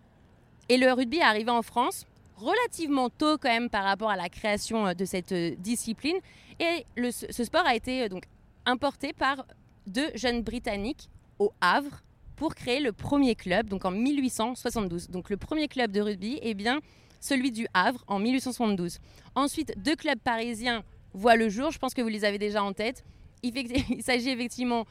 Et 0.69 0.77
le 0.77 0.93
rugby 0.93 1.17
est 1.17 1.23
arrivé 1.23 1.51
en 1.51 1.63
France 1.63 2.07
relativement 2.37 3.11
tôt 3.11 3.39
quand 3.39 3.49
même 3.49 3.71
par 3.71 3.85
rapport 3.85 4.11
à 4.11 4.17
la 4.17 4.29
création 4.29 4.87
euh, 4.87 4.95
de 4.95 5.05
cette 5.05 5.33
euh, 5.33 5.55
discipline. 5.59 6.17
Et 6.61 6.87
ce 7.11 7.45
sport 7.45 7.67
a 7.67 7.75
été 7.75 8.05
euh, 8.05 8.09
donc 8.09 8.25
importé 8.67 9.13
par 9.13 9.45
deux 9.87 10.11
jeunes 10.15 10.43
Britanniques 10.43 11.09
au 11.39 11.53
Havre 11.61 12.03
pour 12.37 12.55
créer 12.55 12.81
le 12.81 12.93
premier 12.93 13.35
club, 13.35 13.69
donc 13.69 13.85
en 13.85 13.91
1872. 13.91 15.09
Donc 15.09 15.31
le 15.31 15.37
premier 15.37 15.69
club 15.69 15.93
de 15.93 16.01
rugby 16.01 16.39
est 16.43 16.55
bien 16.55 16.81
celui 17.21 17.53
du 17.53 17.67
Havre 17.75 18.05
en 18.07 18.19
1872. 18.19 18.99
Ensuite, 19.35 19.73
deux 19.83 19.97
clubs 19.97 20.19
parisiens 20.19 20.83
voient 21.13 21.37
le 21.37 21.49
jour, 21.49 21.71
je 21.71 21.79
pense 21.79 21.95
que 21.95 22.03
vous 22.03 22.09
les 22.09 22.25
avez 22.25 22.39
déjà 22.39 22.63
en 22.63 22.73
tête. 22.73 23.05
Il 23.43 24.03
s'agit 24.03 24.31
effectivement 24.31 24.85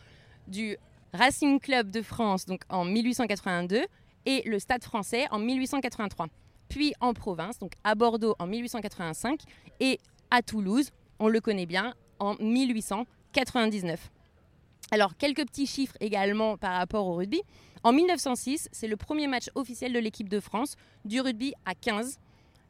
du 0.48 0.78
Racing 1.14 1.60
Club 1.60 1.92
de 1.92 2.02
France 2.02 2.46
donc 2.46 2.62
en 2.70 2.86
1882 2.86 3.86
et 4.26 4.42
le 4.46 4.60
Stade 4.60 4.84
français 4.84 5.28
en 5.32 5.40
1883 5.40 6.28
puis 6.74 6.94
en 7.02 7.14
province, 7.14 7.60
donc 7.60 7.74
à 7.84 7.94
Bordeaux 7.94 8.36
en 8.40 8.48
1885 8.48 9.42
et 9.80 10.00
à 10.32 10.42
Toulouse, 10.42 10.90
on 11.20 11.28
le 11.28 11.40
connaît 11.40 11.68
bien, 11.68 11.94
en 12.18 12.34
1899. 12.40 14.10
Alors, 14.90 15.16
quelques 15.16 15.46
petits 15.46 15.68
chiffres 15.68 15.96
également 16.00 16.58
par 16.58 16.74
rapport 16.74 17.06
au 17.06 17.14
rugby. 17.14 17.44
En 17.84 17.94
1906, 17.94 18.70
c'est 18.72 18.88
le 18.88 18.98
premier 18.98 19.28
match 19.28 19.52
officiel 19.54 19.94
de 19.94 20.00
l'équipe 20.00 20.28
de 20.28 20.40
France 20.40 20.76
du 21.06 21.22
rugby 21.22 21.54
à 21.68 21.76
15 21.76 22.18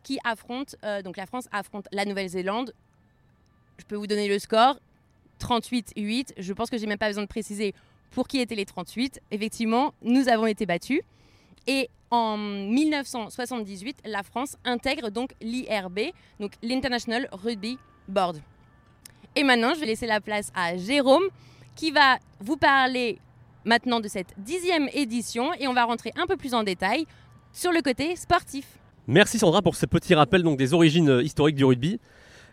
qui 0.03 0.19
affronte, 0.25 0.75
euh, 0.83 1.01
donc 1.01 1.15
la 1.15 1.25
France 1.25 1.47
affronte 1.53 1.87
la 1.93 2.03
Nouvelle-Zélande. 2.03 2.73
Je 3.77 3.85
peux 3.85 3.95
vous 3.95 4.07
donner 4.07 4.27
le 4.27 4.37
score 4.37 4.79
38-8. 5.39 6.33
Je 6.37 6.51
pense 6.51 6.69
que 6.69 6.77
j'ai 6.77 6.87
même 6.87 6.97
pas 6.97 7.07
besoin 7.07 7.23
de 7.23 7.29
préciser 7.29 7.73
pour 8.11 8.27
qui 8.27 8.39
étaient 8.39 8.55
les 8.55 8.65
38. 8.65 9.21
Effectivement, 9.31 9.93
nous 10.01 10.27
avons 10.27 10.45
été 10.45 10.65
battus. 10.65 10.99
Et 11.67 11.89
en 12.11 12.37
1978, 12.37 13.99
la 14.05 14.23
France 14.23 14.55
intègre 14.65 15.09
donc 15.09 15.31
l'IRB, 15.41 15.99
donc 16.39 16.51
l'International 16.61 17.27
Rugby 17.31 17.77
Board. 18.07 18.37
Et 19.35 19.43
maintenant, 19.43 19.73
je 19.73 19.79
vais 19.79 19.87
laisser 19.87 20.05
la 20.05 20.21
place 20.21 20.51
à 20.53 20.77
Jérôme 20.77 21.23
qui 21.75 21.91
va 21.91 22.17
vous 22.39 22.57
parler 22.57 23.17
maintenant 23.65 23.99
de 23.99 24.07
cette 24.07 24.33
dixième 24.37 24.89
édition 24.93 25.53
et 25.55 25.67
on 25.67 25.73
va 25.73 25.85
rentrer 25.85 26.11
un 26.15 26.27
peu 26.27 26.37
plus 26.37 26.53
en 26.53 26.63
détail 26.63 27.05
sur 27.51 27.71
le 27.71 27.81
côté 27.81 28.15
sportif. 28.15 28.65
Merci 29.07 29.39
Sandra 29.39 29.61
pour 29.61 29.75
ce 29.75 29.85
petit 29.85 30.13
rappel 30.13 30.43
des 30.55 30.73
origines 30.73 31.09
euh, 31.09 31.23
historiques 31.23 31.55
du 31.55 31.65
rugby. 31.65 31.99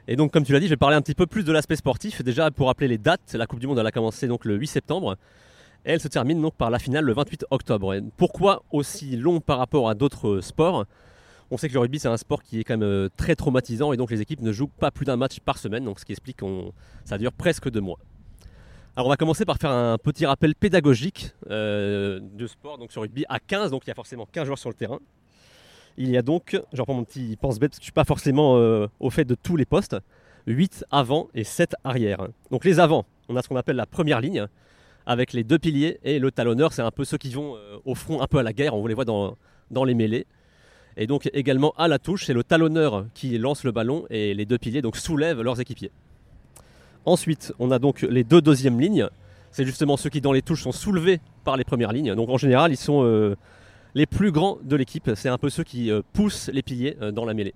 Et 0.09 0.17
donc 0.17 0.33
comme 0.33 0.45
tu 0.45 0.53
l'as 0.53 0.61
dit, 0.61 0.67
je 0.67 0.71
vais 0.71 0.77
parler 0.77 0.97
un 0.97 1.03
petit 1.03 1.15
peu 1.15 1.27
plus 1.27 1.45
de 1.45 1.53
l'aspect 1.53 1.77
sportif. 1.77 2.23
Déjà 2.23 2.51
pour 2.51 2.69
rappeler 2.69 2.89
les 2.89 2.99
dates, 2.99 3.35
la 3.35 3.47
Coupe 3.47 3.61
du 3.61 3.67
Monde 3.67 3.79
elle 3.79 3.87
a 3.87 3.93
commencé 3.93 4.27
donc 4.27 4.45
le 4.45 4.57
8 4.57 4.67
septembre 4.67 5.17
elle 5.85 6.01
se 6.01 6.09
termine 6.09 6.41
donc 6.41 6.55
par 6.55 6.71
la 6.71 6.79
finale 6.79 7.05
le 7.05 7.13
28 7.13 7.47
octobre. 7.51 7.97
pourquoi 8.17 8.63
aussi 8.71 9.17
long 9.17 9.41
par 9.41 9.59
rapport 9.59 9.89
à 9.89 9.95
d'autres 9.95 10.29
euh, 10.29 10.41
sports? 10.43 10.87
On 11.51 11.57
sait 11.57 11.69
que 11.69 11.75
le 11.75 11.81
rugby 11.81 11.99
c'est 11.99 12.09
un 12.09 12.17
sport 12.17 12.43
qui 12.43 12.61
est 12.61 12.65
quand 12.65 12.75
même 12.75 12.89
euh, 12.89 13.09
très 13.17 13.35
traumatisant 13.35 13.93
et 13.93 13.97
donc 13.97 14.11
les 14.11 14.21
équipes 14.21 14.41
ne 14.41 14.53
jouent 14.53 14.69
pas 14.69 14.91
plus 14.91 15.05
d'un 15.05 15.17
match 15.17 15.41
par 15.41 15.59
semaine, 15.59 15.85
donc 15.85 15.99
ce 15.99 16.05
qui 16.05 16.13
explique 16.13 16.39
que 16.39 16.47
ça 17.05 17.19
dure 17.19 17.33
presque 17.33 17.71
deux 17.71 17.81
mois. 17.81 17.99
Alors 18.97 19.07
on 19.07 19.11
va 19.11 19.17
commencer 19.17 19.45
par 19.45 19.57
faire 19.57 19.71
un 19.71 19.99
petit 19.99 20.27
rappel 20.27 20.55
pédagogique 20.55 21.33
euh, 21.51 22.21
de 22.21 22.47
sport 22.47 22.79
donc 22.79 22.93
sur 22.93 23.03
rugby 23.03 23.25
à 23.29 23.41
15, 23.41 23.71
donc 23.71 23.87
il 23.87 23.89
y 23.89 23.91
a 23.91 23.95
forcément 23.95 24.27
15 24.31 24.47
joueurs 24.47 24.59
sur 24.59 24.69
le 24.69 24.75
terrain. 24.75 25.01
Il 25.97 26.09
y 26.09 26.17
a 26.17 26.23
donc, 26.23 26.61
je 26.73 26.81
reprends 26.81 26.95
mon 26.95 27.05
petit 27.05 27.37
pense-bête 27.37 27.75
je 27.75 27.81
ne 27.81 27.83
suis 27.83 27.93
pas 27.93 28.05
forcément 28.05 28.57
euh, 28.57 28.87
au 29.01 29.11
fait 29.11 29.25
de 29.25 29.35
tous 29.35 29.57
les 29.57 29.65
postes, 29.65 29.97
8 30.47 30.85
avant 30.91 31.29
et 31.35 31.45
7 31.45 31.75
arrière. 31.83 32.29
Donc 32.51 32.65
les 32.65 32.79
avants, 32.79 33.07
on 33.29 33.37
a 33.37 33.43
ce 33.43 33.49
qu'on 33.49 33.57
appelle 33.57 33.77
la 33.77 33.87
première 33.87 34.21
ligne, 34.21 34.47
avec 35.11 35.33
les 35.33 35.43
deux 35.43 35.59
piliers 35.59 35.99
et 36.05 36.21
le 36.21 36.31
talonneur, 36.31 36.73
c'est 36.73 36.83
un 36.83 36.93
peu 36.93 37.05
ceux 37.05 37.19
qui 37.19 37.31
vont 37.31 37.57
euh, 37.57 37.79
au 37.85 37.97
front, 37.97 38.23
un 38.23 38.29
peu 38.29 38.39
à 38.39 38.45
la 38.45 38.53
guerre, 38.53 38.77
on 38.77 38.87
les 38.87 38.95
voit 38.95 39.05
dans, 39.05 39.37
les 39.85 39.95
mêlées. 39.95 40.25
Et 40.97 41.09
donc 41.09 41.29
également 41.33 41.75
à 41.77 41.89
la 41.89 41.99
touche, 41.99 42.27
c'est 42.27 42.33
le 42.33 42.45
talonneur 42.45 43.07
qui 43.13 43.37
lance 43.37 43.65
le 43.65 43.73
ballon 43.73 44.07
et 44.09 44.35
les 44.35 44.47
deux 44.47 44.57
piliers 44.57 44.83
donc 44.83 44.97
soulèvent 44.97 45.41
leurs 45.41 45.61
équipiers. 45.61 45.91
Ensuite, 47.07 47.53
on 47.59 47.73
a 47.73 47.81
donc 47.81 48.03
les 48.03 48.23
deux 48.23 48.41
deuxièmes 48.41 48.81
lignes. 48.81 49.09
C'est 49.51 49.65
justement 49.65 49.97
ceux 49.97 50.11
qui 50.11 50.21
dans 50.21 50.31
les 50.31 50.43
touches 50.43 50.63
sont 50.63 50.71
soulevés 50.71 51.21
par 51.43 51.57
les 51.57 51.65
premières 51.65 51.93
lignes. 51.93 52.15
Donc 52.15 52.29
en 52.29 52.39
général, 52.39 52.71
ils 52.71 52.77
sont 52.77 53.03
euh, 53.03 53.35
les 53.97 54.07
plus 54.07 54.31
grands 54.31 54.59
de 54.63 54.77
l'équipe. 54.77 55.11
C'est 55.17 55.29
un 55.29 55.39
peu 55.39 55.51
ceux 55.51 55.65
qui 55.65 55.91
euh, 55.91 56.03
poussent 56.13 56.51
les 56.53 56.63
piliers 56.63 56.97
dans 57.13 57.25
la 57.25 57.35
mêlée. 57.35 57.55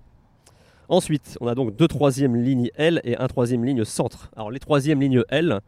Ensuite, 0.89 1.37
on 1.39 1.47
a 1.47 1.55
donc 1.55 1.73
deux 1.77 1.87
troisièmes 1.87 2.35
lignes 2.35 2.69
L 2.75 2.99
et 3.05 3.15
un 3.15 3.27
troisième 3.27 3.63
ligne 3.63 3.85
centre. 3.85 4.29
Alors 4.35 4.51
les 4.51 4.59
troisièmes 4.59 4.99
lignes 4.99 5.23
L, 5.29 5.61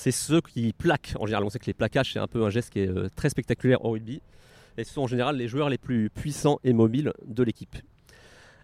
c'est 0.00 0.12
ceux 0.12 0.40
qui 0.40 0.72
plaquent. 0.72 1.14
En 1.20 1.26
général, 1.26 1.44
on 1.44 1.50
sait 1.50 1.58
que 1.58 1.66
les 1.66 1.74
plaquages, 1.74 2.14
c'est 2.14 2.18
un 2.18 2.26
peu 2.26 2.42
un 2.42 2.48
geste 2.48 2.70
qui 2.70 2.80
est 2.80 3.14
très 3.16 3.28
spectaculaire 3.28 3.84
au 3.84 3.90
rugby. 3.90 4.22
Et 4.78 4.84
ce 4.84 4.94
sont 4.94 5.02
en 5.02 5.06
général 5.06 5.36
les 5.36 5.46
joueurs 5.46 5.68
les 5.68 5.76
plus 5.76 6.08
puissants 6.08 6.58
et 6.64 6.72
mobiles 6.72 7.12
de 7.26 7.42
l'équipe. 7.42 7.76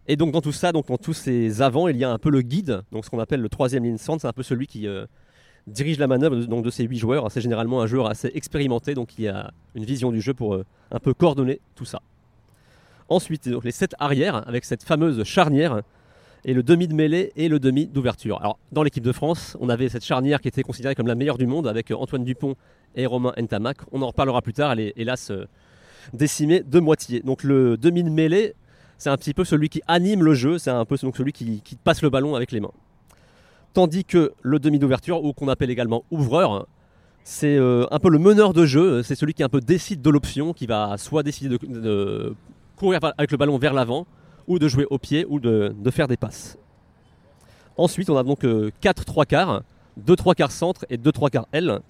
Et 0.09 0.17
donc 0.17 0.33
dans 0.33 0.41
tout 0.41 0.53
ça, 0.53 0.73
dans 0.73 0.83
tous 0.83 1.13
ces 1.13 1.61
avants, 1.61 1.89
il 1.89 1.97
y 1.99 2.05
a 2.05 2.11
un 2.11 2.19
peu 2.19 2.31
le 2.31 2.41
guide, 2.41 2.83
donc 2.91 3.05
ce 3.05 3.11
qu'on 3.11 3.19
appelle 3.19 3.43
le 3.43 3.51
troisième 3.51 3.85
ligne 3.85 3.99
centre, 3.99 4.23
c'est 4.23 4.29
un 4.29 4.33
peu 4.33 4.45
celui 4.45 4.67
qui 4.67 4.87
euh, 4.87 5.05
dirige 5.67 5.99
la 5.99 6.07
manœuvre 6.07 6.37
donc, 6.47 6.65
de 6.65 6.71
ces 6.71 6.85
huit 6.85 6.99
joueurs. 6.99 7.31
C'est 7.31 7.43
généralement 7.43 7.83
un 7.83 7.87
joueur 7.87 8.07
assez 8.07 8.31
expérimenté, 8.33 8.95
donc 8.95 9.19
il 9.19 9.29
a 9.29 9.53
une 9.75 9.85
vision 9.85 10.13
du 10.13 10.23
jeu 10.23 10.33
pour 10.33 10.55
euh, 10.55 10.65
un 10.91 11.01
peu 11.01 11.13
coordonner 11.13 11.61
tout 11.75 11.85
ça. 11.85 12.01
Ensuite, 13.11 13.47
les 13.47 13.73
sept 13.73 13.95
arrières 13.99 14.49
avec 14.49 14.65
cette 14.65 14.85
fameuse 14.85 15.23
charnière 15.25 15.83
et 16.45 16.55
le 16.55 16.63
demi 16.63 16.89
de 16.89 16.95
mêlée 16.95 17.33
et 17.37 17.49
le 17.49 17.59
demi 17.59 17.87
d'ouverture. 17.87 18.39
Alors 18.41 18.59
dans 18.73 18.83
l'équipe 18.83 19.05
de 19.05 19.13
France, 19.13 19.57
on 19.61 19.69
avait 19.69 19.89
cette 19.89 20.05
charnière 20.05 20.41
qui 20.41 20.49
était 20.49 20.63
considérée 20.63 20.95
comme 20.95 21.07
la 21.07 21.15
meilleure 21.15 21.39
du 21.39 21.47
monde 21.47 21.67
avec 21.67 21.91
euh, 21.91 21.97
Antoine 21.97 22.25
Dupont 22.25 22.55
et 22.95 23.07
Romain 23.07 23.33
Ntamak. 23.37 23.79
On 23.93 24.03
en 24.03 24.09
reparlera 24.09 24.43
plus 24.43 24.53
tard, 24.53 24.73
elle 24.73 24.81
est 24.81 24.93
hélas 24.97 25.33
décimée 26.13 26.63
de 26.63 26.81
moitié. 26.81 27.21
Donc 27.21 27.43
le 27.43 27.77
demi 27.77 28.03
de 28.03 28.11
mêlée, 28.11 28.55
c'est 28.99 29.11
un 29.11 29.17
petit 29.17 29.35
peu 29.35 29.45
celui 29.45 29.69
qui 29.69 29.83
anime 29.87 30.23
le 30.23 30.35
jeu, 30.35 30.59
c'est 30.59 30.71
un 30.71 30.85
peu 30.85 30.97
celui 30.97 31.33
qui, 31.33 31.63
passe 31.85 32.03
le 32.03 32.11
ballon 32.11 32.35
avec 32.35 32.53
les 32.53 32.61
mains. 32.61 32.73
Tandis 33.75 34.05
que 34.05 34.33
le 34.43 34.59
demi 34.59 34.79
d'ouverture, 34.79 35.23
ou 35.23 35.33
qu'on 35.33 35.49
appelle 35.49 35.71
également 35.71 36.05
ouvreur, 36.11 36.67
c'est 37.25 37.57
euh, 37.57 37.85
un 37.91 37.99
peu 37.99 38.09
le 38.09 38.19
meneur 38.19 38.55
de 38.55 38.65
jeu, 38.65 39.03
c'est 39.03 39.15
celui 39.15 39.35
qui 39.35 39.43
un 39.43 39.49
peu 39.49 39.61
décide 39.61 40.01
de 40.01 40.11
l'option, 40.11 40.53
qui 40.55 40.67
va 40.67 40.97
soit 40.97 41.23
décider 41.23 41.59
de, 41.59 42.35
courir 42.77 43.01
avec 43.19 43.31
le 43.31 43.37
ballon 43.37 43.59
vers 43.59 43.75
l'avant, 43.75 44.07
ou 44.47 44.59
de 44.59 44.69
jouer 44.69 44.87
au 44.91 44.99
pied, 44.99 45.25
ou 45.29 45.41
de, 45.41 45.75
faire 45.91 46.09
des 46.09 46.17
passes. 46.17 46.59
Ensuite, 47.77 48.09
on 48.11 48.17
a 48.17 48.23
donc 48.23 48.41
4 48.41 48.47
euh, 49.01 49.05
3 49.05 49.27
quarts, 49.27 49.63
2 49.97 50.17
3 50.17 50.35
quarts 50.35 50.53
centre 50.53 50.87
et 50.89 50.97
2 50.97 51.13
3 51.13 51.31
quarts 51.31 51.49
L. 51.53 51.81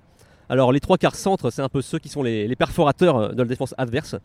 Alors 0.48 0.72
les 0.72 0.80
3 0.80 0.98
quarts 0.98 1.14
centre, 1.14 1.50
c'est 1.50 1.62
un 1.62 1.68
peu 1.68 1.82
ceux 1.82 1.98
qui 1.98 2.08
sont 2.08 2.22
les, 2.22 2.54
perforateurs 2.56 3.34
de 3.34 3.42
la 3.42 3.48
défense 3.48 3.74
adverse 3.78 4.16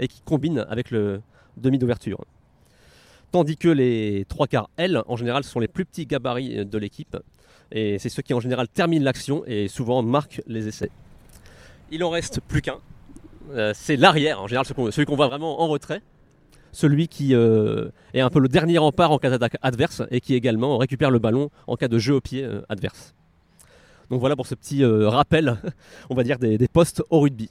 et 0.00 0.08
qui 0.08 0.20
combinent 0.22 0.66
avec 0.68 0.90
le, 0.90 1.20
demi 1.58 1.78
d'ouverture. 1.78 2.24
Tandis 3.30 3.56
que 3.56 3.68
les 3.68 4.24
trois 4.28 4.46
quarts 4.46 4.70
L, 4.78 5.02
en 5.06 5.16
général, 5.16 5.44
sont 5.44 5.60
les 5.60 5.68
plus 5.68 5.84
petits 5.84 6.06
gabarits 6.06 6.64
de 6.64 6.78
l'équipe. 6.78 7.16
Et 7.70 7.98
c'est 7.98 8.08
ceux 8.08 8.22
qui, 8.22 8.32
en 8.32 8.40
général, 8.40 8.68
terminent 8.68 9.04
l'action 9.04 9.42
et 9.46 9.68
souvent 9.68 10.02
marquent 10.02 10.40
les 10.46 10.68
essais. 10.68 10.90
Il 11.90 12.02
en 12.04 12.10
reste 12.10 12.40
plus 12.40 12.62
qu'un. 12.62 12.78
Euh, 13.50 13.72
c'est 13.74 13.96
l'arrière, 13.96 14.40
en 14.42 14.46
général, 14.46 14.66
celui 14.66 15.04
qu'on 15.04 15.16
voit 15.16 15.28
vraiment 15.28 15.60
en 15.60 15.68
retrait. 15.68 16.00
Celui 16.72 17.08
qui 17.08 17.34
euh, 17.34 17.88
est 18.14 18.20
un 18.20 18.30
peu 18.30 18.40
le 18.40 18.48
dernier 18.48 18.78
rempart 18.78 19.10
en 19.10 19.18
cas 19.18 19.30
d'attaque 19.30 19.56
adverse 19.62 20.02
et 20.10 20.20
qui 20.20 20.34
également 20.34 20.78
récupère 20.78 21.10
le 21.10 21.18
ballon 21.18 21.50
en 21.66 21.76
cas 21.76 21.88
de 21.88 21.98
jeu 21.98 22.14
au 22.14 22.20
pied 22.20 22.44
euh, 22.44 22.60
adverse. 22.68 23.14
Donc 24.10 24.20
voilà 24.20 24.36
pour 24.36 24.46
ce 24.46 24.54
petit 24.54 24.84
rappel, 24.84 25.58
on 26.10 26.14
va 26.14 26.24
dire, 26.24 26.38
des 26.38 26.68
postes 26.68 27.02
au 27.10 27.20
rugby. 27.20 27.50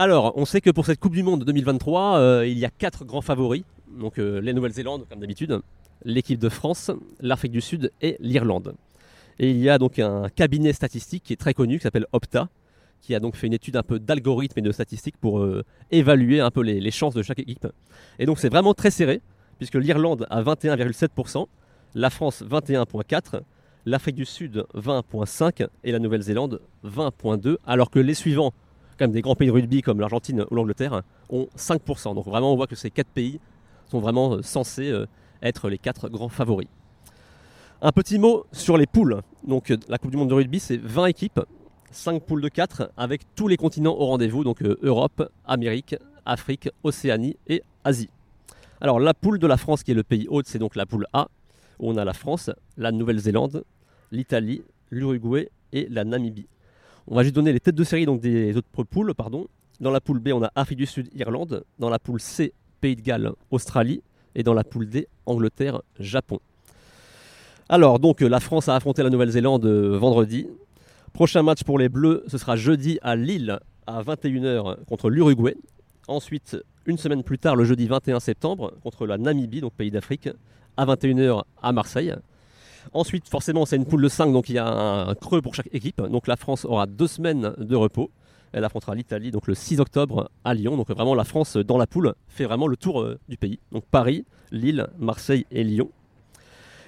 Alors, 0.00 0.32
on 0.36 0.44
sait 0.44 0.60
que 0.60 0.70
pour 0.70 0.86
cette 0.86 1.00
Coupe 1.00 1.14
du 1.14 1.24
Monde 1.24 1.42
2023, 1.42 2.18
euh, 2.18 2.46
il 2.46 2.56
y 2.56 2.64
a 2.64 2.70
quatre 2.70 3.04
grands 3.04 3.20
favoris. 3.20 3.64
Donc 3.98 4.20
euh, 4.20 4.40
les 4.40 4.52
Nouvelle-Zélande, 4.52 5.06
comme 5.10 5.18
d'habitude, 5.18 5.58
l'équipe 6.04 6.38
de 6.38 6.48
France, 6.48 6.92
l'Afrique 7.18 7.50
du 7.50 7.60
Sud 7.60 7.90
et 8.00 8.16
l'Irlande. 8.20 8.76
Et 9.40 9.50
il 9.50 9.58
y 9.58 9.68
a 9.68 9.76
donc 9.76 9.98
un 9.98 10.28
cabinet 10.28 10.72
statistique 10.72 11.24
qui 11.24 11.32
est 11.32 11.36
très 11.36 11.52
connu, 11.52 11.78
qui 11.78 11.82
s'appelle 11.82 12.06
Opta, 12.12 12.48
qui 13.00 13.14
a 13.14 13.20
donc 13.20 13.36
fait 13.36 13.46
une 13.46 13.52
étude 13.52 13.76
un 13.76 13.82
peu 13.82 13.98
d'algorithme 13.98 14.58
et 14.58 14.62
de 14.62 14.72
statistiques 14.72 15.16
pour 15.16 15.40
euh, 15.40 15.64
évaluer 15.90 16.40
un 16.40 16.50
peu 16.50 16.62
les, 16.62 16.90
chances 16.90 17.14
de 17.14 17.22
chaque 17.22 17.38
équipe. 17.38 17.66
Et 18.18 18.26
donc 18.26 18.38
c'est 18.38 18.48
vraiment 18.48 18.74
très 18.74 18.90
serré, 18.90 19.20
puisque 19.58 19.76
l'Irlande 19.76 20.26
a 20.30 20.42
21,7%, 20.42 21.46
la 21.94 22.10
France 22.10 22.42
21,4%, 22.42 23.40
l'Afrique 23.86 24.16
du 24.16 24.24
Sud 24.24 24.66
20,5% 24.74 25.68
et 25.84 25.92
la 25.92 25.98
Nouvelle-Zélande 25.98 26.60
20,2%, 26.84 27.56
alors 27.66 27.90
que 27.90 27.98
les 27.98 28.14
suivants 28.14 28.52
même 29.00 29.12
des 29.12 29.22
grands 29.22 29.34
pays 29.34 29.48
de 29.48 29.52
rugby 29.52 29.82
comme 29.82 30.00
l'Argentine 30.00 30.44
ou 30.50 30.54
l'Angleterre 30.54 31.02
ont 31.30 31.48
5%. 31.56 32.14
Donc 32.14 32.26
vraiment 32.26 32.52
on 32.52 32.56
voit 32.56 32.66
que 32.66 32.76
ces 32.76 32.90
quatre 32.90 33.08
pays 33.08 33.40
sont 33.86 34.00
vraiment 34.00 34.34
euh, 34.34 34.42
censés 34.42 34.90
euh, 34.90 35.06
être 35.42 35.68
les 35.68 35.78
quatre 35.78 36.08
grands 36.08 36.28
favoris. 36.28 36.68
Un 37.80 37.92
petit 37.92 38.18
mot 38.18 38.44
sur 38.52 38.76
les 38.76 38.86
poules. 38.86 39.20
Donc 39.46 39.72
la 39.88 39.98
Coupe 39.98 40.10
du 40.10 40.16
Monde 40.16 40.30
de 40.30 40.34
rugby 40.34 40.58
c'est 40.60 40.78
20 40.78 41.06
équipes, 41.06 41.40
5 41.90 42.22
poules 42.22 42.42
de 42.42 42.48
4 42.48 42.92
avec 42.96 43.22
tous 43.34 43.48
les 43.48 43.56
continents 43.56 43.94
au 43.94 44.06
rendez-vous, 44.06 44.44
donc 44.44 44.62
Europe, 44.62 45.30
Amérique, 45.46 45.96
Afrique, 46.26 46.68
Océanie 46.82 47.36
et 47.46 47.62
Asie. 47.84 48.10
Alors 48.80 49.00
la 49.00 49.14
poule 49.14 49.38
de 49.38 49.46
la 49.46 49.56
France 49.56 49.82
qui 49.82 49.90
est 49.90 49.94
le 49.94 50.04
pays 50.04 50.26
hôte 50.28 50.46
c'est 50.46 50.58
donc 50.58 50.76
la 50.76 50.86
poule 50.86 51.06
A 51.12 51.28
où 51.78 51.90
on 51.90 51.96
a 51.96 52.04
la 52.04 52.12
France, 52.12 52.50
la 52.76 52.92
Nouvelle-Zélande, 52.92 53.64
l'Italie, 54.10 54.62
l'Uruguay 54.90 55.48
et 55.72 55.86
la 55.90 56.04
Namibie. 56.04 56.46
On 57.06 57.14
va 57.14 57.22
juste 57.22 57.34
donner 57.34 57.52
les 57.52 57.60
têtes 57.60 57.74
de 57.74 57.84
série 57.84 58.06
des 58.18 58.56
autres 58.56 58.84
poules. 58.84 59.14
Pardon. 59.14 59.46
Dans 59.80 59.90
la 59.90 60.00
poule 60.00 60.18
B, 60.18 60.28
on 60.34 60.42
a 60.42 60.50
Afrique 60.54 60.78
du 60.78 60.86
Sud, 60.86 61.08
Irlande. 61.14 61.64
Dans 61.78 61.88
la 61.88 61.98
poule 61.98 62.20
C, 62.20 62.52
Pays 62.80 62.96
de 62.96 63.00
Galles, 63.00 63.32
Australie. 63.50 64.02
Et 64.34 64.42
dans 64.42 64.54
la 64.54 64.62
poule 64.62 64.88
D, 64.88 65.08
Angleterre, 65.24 65.80
Japon. 65.98 66.38
Alors, 67.68 67.98
donc, 67.98 68.20
la 68.20 68.40
France 68.40 68.68
a 68.68 68.76
affronté 68.76 69.02
la 69.02 69.10
Nouvelle-Zélande 69.10 69.64
euh, 69.64 69.96
vendredi. 69.96 70.46
Prochain 71.12 71.42
match 71.42 71.64
pour 71.64 71.78
les 71.78 71.88
Bleus, 71.88 72.24
ce 72.28 72.38
sera 72.38 72.56
jeudi 72.56 72.98
à 73.02 73.16
Lille 73.16 73.58
à 73.86 74.02
21h 74.02 74.84
contre 74.84 75.10
l'Uruguay. 75.10 75.56
Ensuite, 76.06 76.56
une 76.86 76.98
semaine 76.98 77.22
plus 77.22 77.38
tard, 77.38 77.56
le 77.56 77.64
jeudi 77.64 77.86
21 77.86 78.20
septembre, 78.20 78.72
contre 78.82 79.06
la 79.06 79.18
Namibie, 79.18 79.60
donc 79.60 79.72
pays 79.72 79.90
d'Afrique, 79.90 80.28
à 80.76 80.86
21h 80.86 81.42
à 81.62 81.72
Marseille. 81.72 82.14
Ensuite, 82.92 83.28
forcément, 83.28 83.66
c'est 83.66 83.76
une 83.76 83.84
poule 83.84 84.02
de 84.02 84.08
5, 84.08 84.32
donc 84.32 84.48
il 84.48 84.54
y 84.54 84.58
a 84.58 84.66
un 84.66 85.14
creux 85.14 85.42
pour 85.42 85.54
chaque 85.54 85.68
équipe. 85.72 86.00
Donc 86.00 86.26
la 86.26 86.36
France 86.36 86.64
aura 86.64 86.86
deux 86.86 87.08
semaines 87.08 87.52
de 87.58 87.76
repos. 87.76 88.10
Elle 88.52 88.64
affrontera 88.64 88.94
l'Italie 88.94 89.30
donc 89.30 89.46
le 89.46 89.54
6 89.54 89.80
octobre 89.80 90.30
à 90.44 90.54
Lyon. 90.54 90.76
Donc 90.76 90.88
vraiment 90.90 91.14
la 91.14 91.24
France 91.24 91.56
dans 91.56 91.76
la 91.76 91.86
poule 91.86 92.14
fait 92.28 92.44
vraiment 92.44 92.66
le 92.66 92.76
tour 92.76 93.02
euh, 93.02 93.18
du 93.28 93.36
pays. 93.36 93.58
Donc 93.72 93.84
Paris, 93.90 94.24
Lille, 94.50 94.86
Marseille 94.98 95.44
et 95.50 95.64
Lyon. 95.64 95.90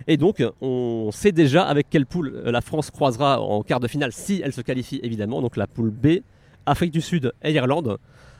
Et 0.06 0.16
donc 0.16 0.42
on 0.60 1.10
sait 1.12 1.32
déjà 1.32 1.62
avec 1.62 1.88
quelle 1.90 2.06
poule 2.06 2.42
la 2.44 2.60
France 2.60 2.90
croisera 2.90 3.40
en 3.40 3.62
quart 3.62 3.80
de 3.80 3.88
finale 3.88 4.12
si 4.12 4.40
elle 4.44 4.52
se 4.52 4.60
qualifie 4.60 5.00
évidemment. 5.02 5.42
Donc 5.42 5.56
la 5.56 5.66
poule 5.66 5.90
B, 5.90 6.20
Afrique 6.66 6.92
du 6.92 7.00
Sud 7.00 7.32
et 7.42 7.52
Irlande. 7.52 7.98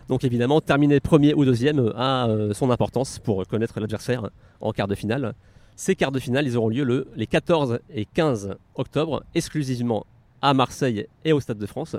Donc 0.08 0.24
évidemment 0.24 0.60
terminer 0.60 1.00
premier 1.00 1.34
ou 1.34 1.44
deuxième 1.44 1.92
a 1.96 2.28
euh, 2.28 2.52
son 2.52 2.70
importance 2.70 3.18
pour 3.18 3.46
connaître 3.46 3.78
l'adversaire 3.78 4.30
en 4.60 4.72
quart 4.72 4.88
de 4.88 4.94
finale. 4.94 5.34
Ces 5.76 5.94
quarts 5.94 6.12
de 6.12 6.18
finale, 6.18 6.46
ils 6.46 6.56
auront 6.56 6.68
lieu 6.68 6.84
le, 6.84 7.08
les 7.16 7.26
14 7.26 7.78
et 7.94 8.04
15 8.04 8.56
octobre, 8.74 9.22
exclusivement 9.34 10.04
à 10.42 10.52
Marseille 10.52 11.06
et 11.24 11.32
au 11.32 11.40
Stade 11.40 11.58
de 11.58 11.66
France. 11.66 11.96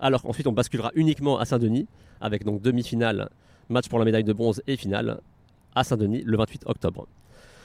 Alors 0.00 0.26
ensuite, 0.26 0.48
on 0.48 0.52
basculera 0.52 0.90
uniquement 0.96 1.38
à 1.38 1.44
Saint-Denis, 1.44 1.86
avec 2.20 2.44
donc 2.44 2.62
demi-finale, 2.62 3.28
match 3.68 3.88
pour 3.88 3.98
la 3.98 4.04
médaille 4.04 4.24
de 4.24 4.32
bronze 4.32 4.60
et 4.66 4.76
finale 4.76 5.20
à 5.74 5.84
Saint-Denis 5.84 6.22
le 6.24 6.36
28 6.36 6.62
octobre. 6.66 7.06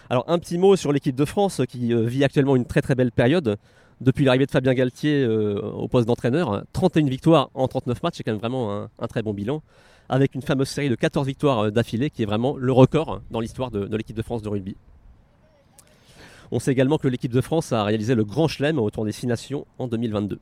Alors 0.09 0.23
un 0.27 0.39
petit 0.39 0.57
mot 0.57 0.75
sur 0.77 0.93
l'équipe 0.93 1.15
de 1.15 1.25
France 1.25 1.61
qui 1.67 1.93
euh, 1.93 2.05
vit 2.05 2.23
actuellement 2.23 2.55
une 2.55 2.65
très 2.65 2.81
très 2.81 2.95
belle 2.95 3.11
période. 3.11 3.57
Depuis 3.99 4.23
l'arrivée 4.23 4.45
de 4.45 4.51
Fabien 4.51 4.73
Galtier 4.73 5.23
euh, 5.23 5.59
au 5.59 5.87
poste 5.87 6.07
d'entraîneur, 6.07 6.63
31 6.71 7.07
victoires 7.07 7.49
en 7.55 7.67
39 7.67 8.03
matchs, 8.03 8.17
c'est 8.17 8.23
quand 8.23 8.31
même 8.31 8.39
vraiment 8.39 8.87
un, 8.99 9.07
très 9.07 9.23
bon 9.23 9.33
bilan, 9.33 9.63
avec 10.07 10.35
une 10.35 10.43
fameuse 10.43 10.69
série 10.69 10.89
de 10.89 10.95
14 10.95 11.27
victoires 11.27 11.59
euh, 11.59 11.71
d'affilée 11.71 12.09
qui 12.09 12.23
est 12.23 12.25
vraiment 12.25 12.55
le 12.55 12.71
record 12.71 13.21
dans 13.31 13.39
l'histoire 13.39 13.71
de 13.71 13.97
l'équipe 13.97 14.15
de 14.15 14.21
France 14.21 14.41
de 14.41 14.49
rugby. 14.49 14.77
On 16.51 16.59
sait 16.59 16.71
également 16.71 16.97
que 16.97 17.09
l'équipe 17.09 17.33
de 17.33 17.41
France 17.41 17.73
a 17.73 17.83
réalisé 17.83 18.15
le 18.15 18.23
Grand 18.23 18.47
Chelem 18.47 18.79
autour 18.79 19.03
des 19.03 19.11
Six 19.11 19.27
Nations 19.27 19.65
en 19.79 19.87
2022. 19.87 20.39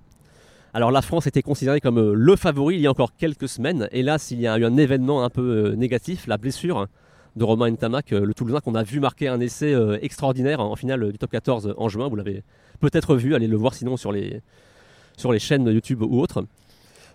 Alors 0.76 0.92
la 0.92 1.02
France 1.02 1.26
était 1.26 1.42
considérée 1.42 1.80
comme 1.80 2.12
le 2.12 2.36
favori 2.36 2.76
il 2.76 2.82
y 2.82 2.88
a 2.88 2.92
encore 2.92 3.16
quelques 3.16 3.48
semaines. 3.48 3.88
Hélas, 3.92 4.30
il 4.30 4.42
y 4.42 4.48
a 4.48 4.60
eu 4.60 4.66
un 4.66 4.78
événement 4.78 5.24
un 5.24 5.30
peu 5.30 5.72
négatif, 5.72 6.28
la 6.28 6.38
blessure 6.38 6.88
de 7.36 7.44
Romain 7.44 7.72
Ntamak, 7.72 8.14
euh, 8.14 8.26
le 8.26 8.34
Toulousain, 8.34 8.60
qu'on 8.60 8.76
a 8.76 8.84
vu 8.84 9.00
marquer 9.00 9.28
un 9.28 9.40
essai 9.40 9.76
extraordinaire 10.02 10.60
en 10.60 10.76
finale 10.76 11.12
du 11.12 11.18
top 11.18 11.32
14 11.32 11.76
en 11.78 11.90
juin. 11.90 12.08
Vous 12.08 12.16
l'avez 12.16 12.44
peut-être 12.80 13.16
vu, 13.16 13.36
allez 13.36 13.48
le 13.48 13.58
voir 13.58 13.74
sinon 13.74 13.98
sur 13.98 14.12
les, 14.12 14.42
chaînes 15.40 15.68
YouTube 15.68 16.02
ou 16.02 16.20
autres. 16.22 16.46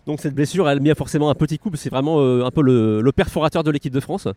Donc 0.06 0.20
cette 0.20 0.34
blessure, 0.34 0.68
elle 0.68 0.80
met 0.80 0.94
forcément 0.94 1.30
un 1.30 1.34
petit 1.34 1.58
coup, 1.58 1.70
c'est 1.74 1.90
vraiment 1.90 2.20
euh, 2.20 2.44
un 2.44 2.50
peu 2.50 2.62
le, 2.62 3.12
perforateur 3.12 3.62
de 3.62 3.70
l'équipe 3.70 3.92
de 3.92 4.00
France. 4.00 4.28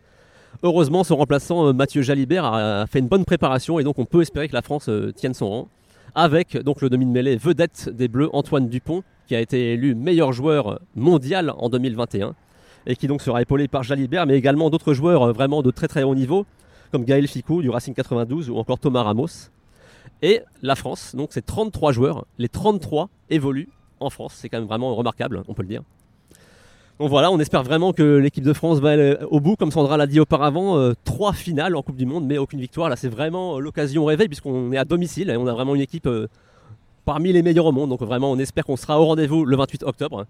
Heureusement, 0.62 1.04
son 1.04 1.16
remplaçant 1.16 1.68
euh, 1.68 1.74
Mathieu 1.74 2.02
Jalibert 2.02 2.46
a, 2.46 2.86
fait 2.88 3.00
une 3.00 3.08
bonne 3.08 3.26
préparation 3.26 3.80
et 3.80 3.84
donc 3.84 3.98
on 3.98 4.06
peut 4.06 4.22
espérer 4.22 4.48
que 4.48 4.54
la 4.54 4.62
France 4.62 4.90
euh, 4.90 5.12
tienne 5.12 5.34
son 5.34 5.50
rang. 5.50 5.68
Avec 6.16 6.58
donc 6.58 6.82
le 6.82 6.90
demi-mêlée 6.90 7.38
vedette 7.38 7.90
des 7.90 8.08
Bleus, 8.08 8.30
Antoine 8.34 8.70
Dupont, 8.70 9.04
qui 9.28 9.36
a 9.36 9.42
été 9.42 9.74
élu 9.74 9.96
meilleur 9.96 10.32
joueur 10.32 10.80
mondial 10.96 11.52
en 11.58 11.70
2021 11.70 12.36
et 12.86 12.96
qui 12.96 13.08
donc 13.08 13.22
sera 13.22 13.42
épaulé 13.42 13.68
par 13.68 13.84
Jalibert, 13.84 14.26
mais 14.26 14.38
également 14.38 14.70
d'autres 14.70 14.94
joueurs 14.94 15.34
vraiment 15.34 15.62
de 15.62 15.72
très 15.72 15.88
très 15.88 16.04
haut 16.04 16.16
niveau, 16.16 16.46
comme 16.92 17.06
Gaël 17.06 17.28
Ficou 17.28 17.62
du 17.62 17.70
Racing 17.70 17.94
92 17.94 18.50
ou 18.50 18.58
encore 18.58 18.80
Thomas 18.80 19.04
Ramos. 19.04 19.50
Et 20.22 20.42
la 20.62 20.76
France, 20.76 21.16
donc 21.16 21.30
c'est 21.32 21.46
33 21.46 21.92
joueurs, 21.92 22.26
les 22.38 22.50
33 22.50 23.10
évoluent 23.30 23.70
en 24.00 24.10
France. 24.10 24.36
C'est 24.38 24.50
quand 24.50 24.60
même 24.60 24.68
vraiment 24.68 24.96
remarquable, 24.96 25.44
on 25.48 25.54
peut 25.54 25.64
le 25.64 25.68
dire. 25.68 25.82
Donc 27.00 27.10
voilà, 27.10 27.32
on 27.32 27.40
espère 27.40 27.64
vraiment 27.64 27.92
que 27.92 28.04
l'équipe 28.04 28.44
de 28.44 28.54
France 28.54 28.80
va 28.80 28.92
aller 28.92 29.18
au 29.32 29.40
bout. 29.40 29.56
Comme 29.56 29.72
Sandra 29.72 29.98
l'a 29.98 30.06
dit 30.06 30.20
auparavant, 30.20 30.78
euh, 30.78 30.94
trois 31.04 31.34
finales 31.34 31.76
en 31.76 31.82
Coupe 31.82 31.98
du 31.98 32.06
Monde, 32.06 32.26
mais 32.26 32.38
aucune 32.38 32.60
victoire. 32.60 32.88
Là, 32.88 32.96
c'est 32.96 33.10
vraiment 33.10 33.60
l'occasion 33.60 34.06
rêvée 34.06 34.28
puisqu'on 34.28 34.72
est 34.72 34.78
à 34.78 34.86
domicile 34.86 35.30
et 35.30 35.38
on 35.38 35.48
a 35.48 35.54
vraiment 35.54 35.74
une 35.74 35.82
équipe 35.82 36.06
euh, 36.06 36.28
parmi 37.04 37.34
les 37.34 37.42
meilleurs 37.42 37.66
au 37.66 37.72
monde. 37.72 37.90
Donc 37.90 38.02
vraiment, 38.02 38.32
on 38.32 38.38
espère 38.38 38.64
qu'on 38.64 38.78
sera 38.78 39.02
au 39.02 39.06
rendez-vous 39.06 39.44
le 39.44 39.58
28 39.58 39.84
octobre 39.84 40.26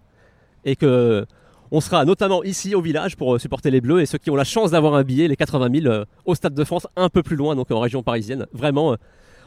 et 0.64 0.74
que 0.74 1.26
on 1.70 1.80
sera 1.80 2.04
notamment 2.04 2.42
ici 2.42 2.74
au 2.74 2.80
village 2.80 3.16
pour 3.16 3.34
euh, 3.34 3.38
supporter 3.38 3.70
les 3.70 3.80
Bleus 3.80 4.00
et 4.00 4.06
ceux 4.06 4.18
qui 4.18 4.30
ont 4.30 4.36
la 4.36 4.44
chance 4.44 4.70
d'avoir 4.70 4.94
un 4.94 5.02
billet, 5.02 5.28
les 5.28 5.36
80 5.36 5.80
000 5.82 6.04
au 6.24 6.34
Stade 6.34 6.54
de 6.54 6.64
France, 6.64 6.86
un 6.96 7.08
peu 7.08 7.22
plus 7.22 7.36
loin, 7.36 7.56
donc 7.56 7.70
en 7.70 7.80
région 7.80 8.02
parisienne. 8.02 8.46
Vraiment, 8.52 8.96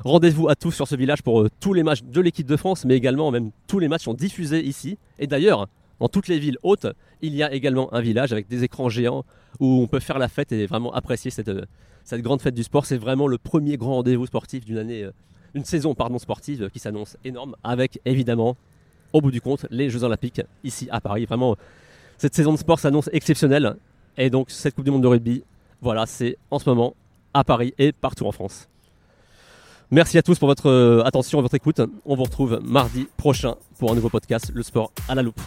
Rendez-vous 0.03 0.47
à 0.47 0.55
tous 0.55 0.71
sur 0.71 0.87
ce 0.87 0.95
village 0.95 1.23
pour 1.23 1.41
euh, 1.41 1.49
tous 1.59 1.73
les 1.73 1.81
matchs 1.81 2.03
de 2.03 2.21
l'équipe 2.21 2.45
de 2.45 2.55
France, 2.55 2.85
mais 2.85 2.95
également 2.95 3.31
même 3.31 3.51
tous 3.67 3.79
les 3.79 3.87
matchs 3.87 4.03
sont 4.03 4.13
diffusés 4.13 4.63
ici. 4.63 4.97
Et 5.17 5.25
d'ailleurs, 5.25 5.67
dans 5.99 6.07
toutes 6.07 6.27
les 6.27 6.37
villes 6.37 6.57
hautes, 6.61 6.85
il 7.21 7.35
y 7.35 7.41
a 7.41 7.51
également 7.51 7.91
un 7.93 8.01
village 8.01 8.31
avec 8.31 8.47
des 8.47 8.63
écrans 8.63 8.89
géants 8.89 9.25
où 9.59 9.81
on 9.81 9.87
peut 9.87 9.99
faire 9.99 10.19
la 10.19 10.27
fête 10.27 10.51
et 10.51 10.67
vraiment 10.67 10.93
apprécier 10.93 11.31
cette, 11.31 11.49
euh, 11.49 11.65
grande 12.13 12.41
fête 12.41 12.53
du 12.53 12.63
sport. 12.63 12.85
C'est 12.85 12.97
vraiment 12.97 13.27
le 13.27 13.39
premier 13.39 13.77
grand 13.77 13.95
rendez-vous 13.95 14.27
sportif 14.27 14.65
d'une 14.65 14.77
année, 14.77 15.03
euh, 15.03 15.11
une 15.55 15.65
saison 15.65 15.95
pardon, 15.95 16.19
sportive 16.19 16.69
qui 16.71 16.77
s'annonce 16.77 17.17
énorme, 17.25 17.55
avec 17.63 17.99
évidemment, 18.05 18.55
au 19.13 19.21
bout 19.21 19.31
du 19.31 19.41
compte, 19.41 19.65
les 19.71 19.89
Jeux 19.89 20.03
Olympiques 20.03 20.41
ici 20.63 20.87
à 20.91 21.01
Paris. 21.01 21.25
Vraiment, 21.25 21.55
cette 22.17 22.35
saison 22.35 22.53
de 22.53 22.57
sport 22.57 22.79
s'annonce 22.79 23.09
exceptionnelle. 23.13 23.75
Et 24.17 24.29
donc, 24.29 24.49
cette 24.49 24.75
Coupe 24.75 24.85
du 24.85 24.91
Monde 24.91 25.03
de 25.03 25.07
rugby, 25.07 25.43
voilà, 25.81 26.05
c'est 26.05 26.37
en 26.49 26.59
ce 26.59 26.67
moment 26.69 26.95
à 27.33 27.43
Paris 27.43 27.73
et 27.77 27.91
partout 27.91 28.25
en 28.25 28.31
France. 28.31 28.67
Merci 29.91 30.17
à 30.17 30.21
tous 30.21 30.37
pour 30.37 30.47
votre 30.47 30.69
euh, 30.69 31.03
attention 31.05 31.39
et 31.39 31.41
votre 31.41 31.55
écoute. 31.55 31.79
On 32.05 32.15
vous 32.15 32.23
retrouve 32.23 32.59
mardi 32.63 33.07
prochain 33.15 33.55
pour 33.79 33.91
un 33.91 33.95
nouveau 33.95 34.09
podcast, 34.09 34.51
Le 34.53 34.63
Sport 34.63 34.91
à 35.07 35.15
la 35.15 35.21
loupe. 35.21 35.39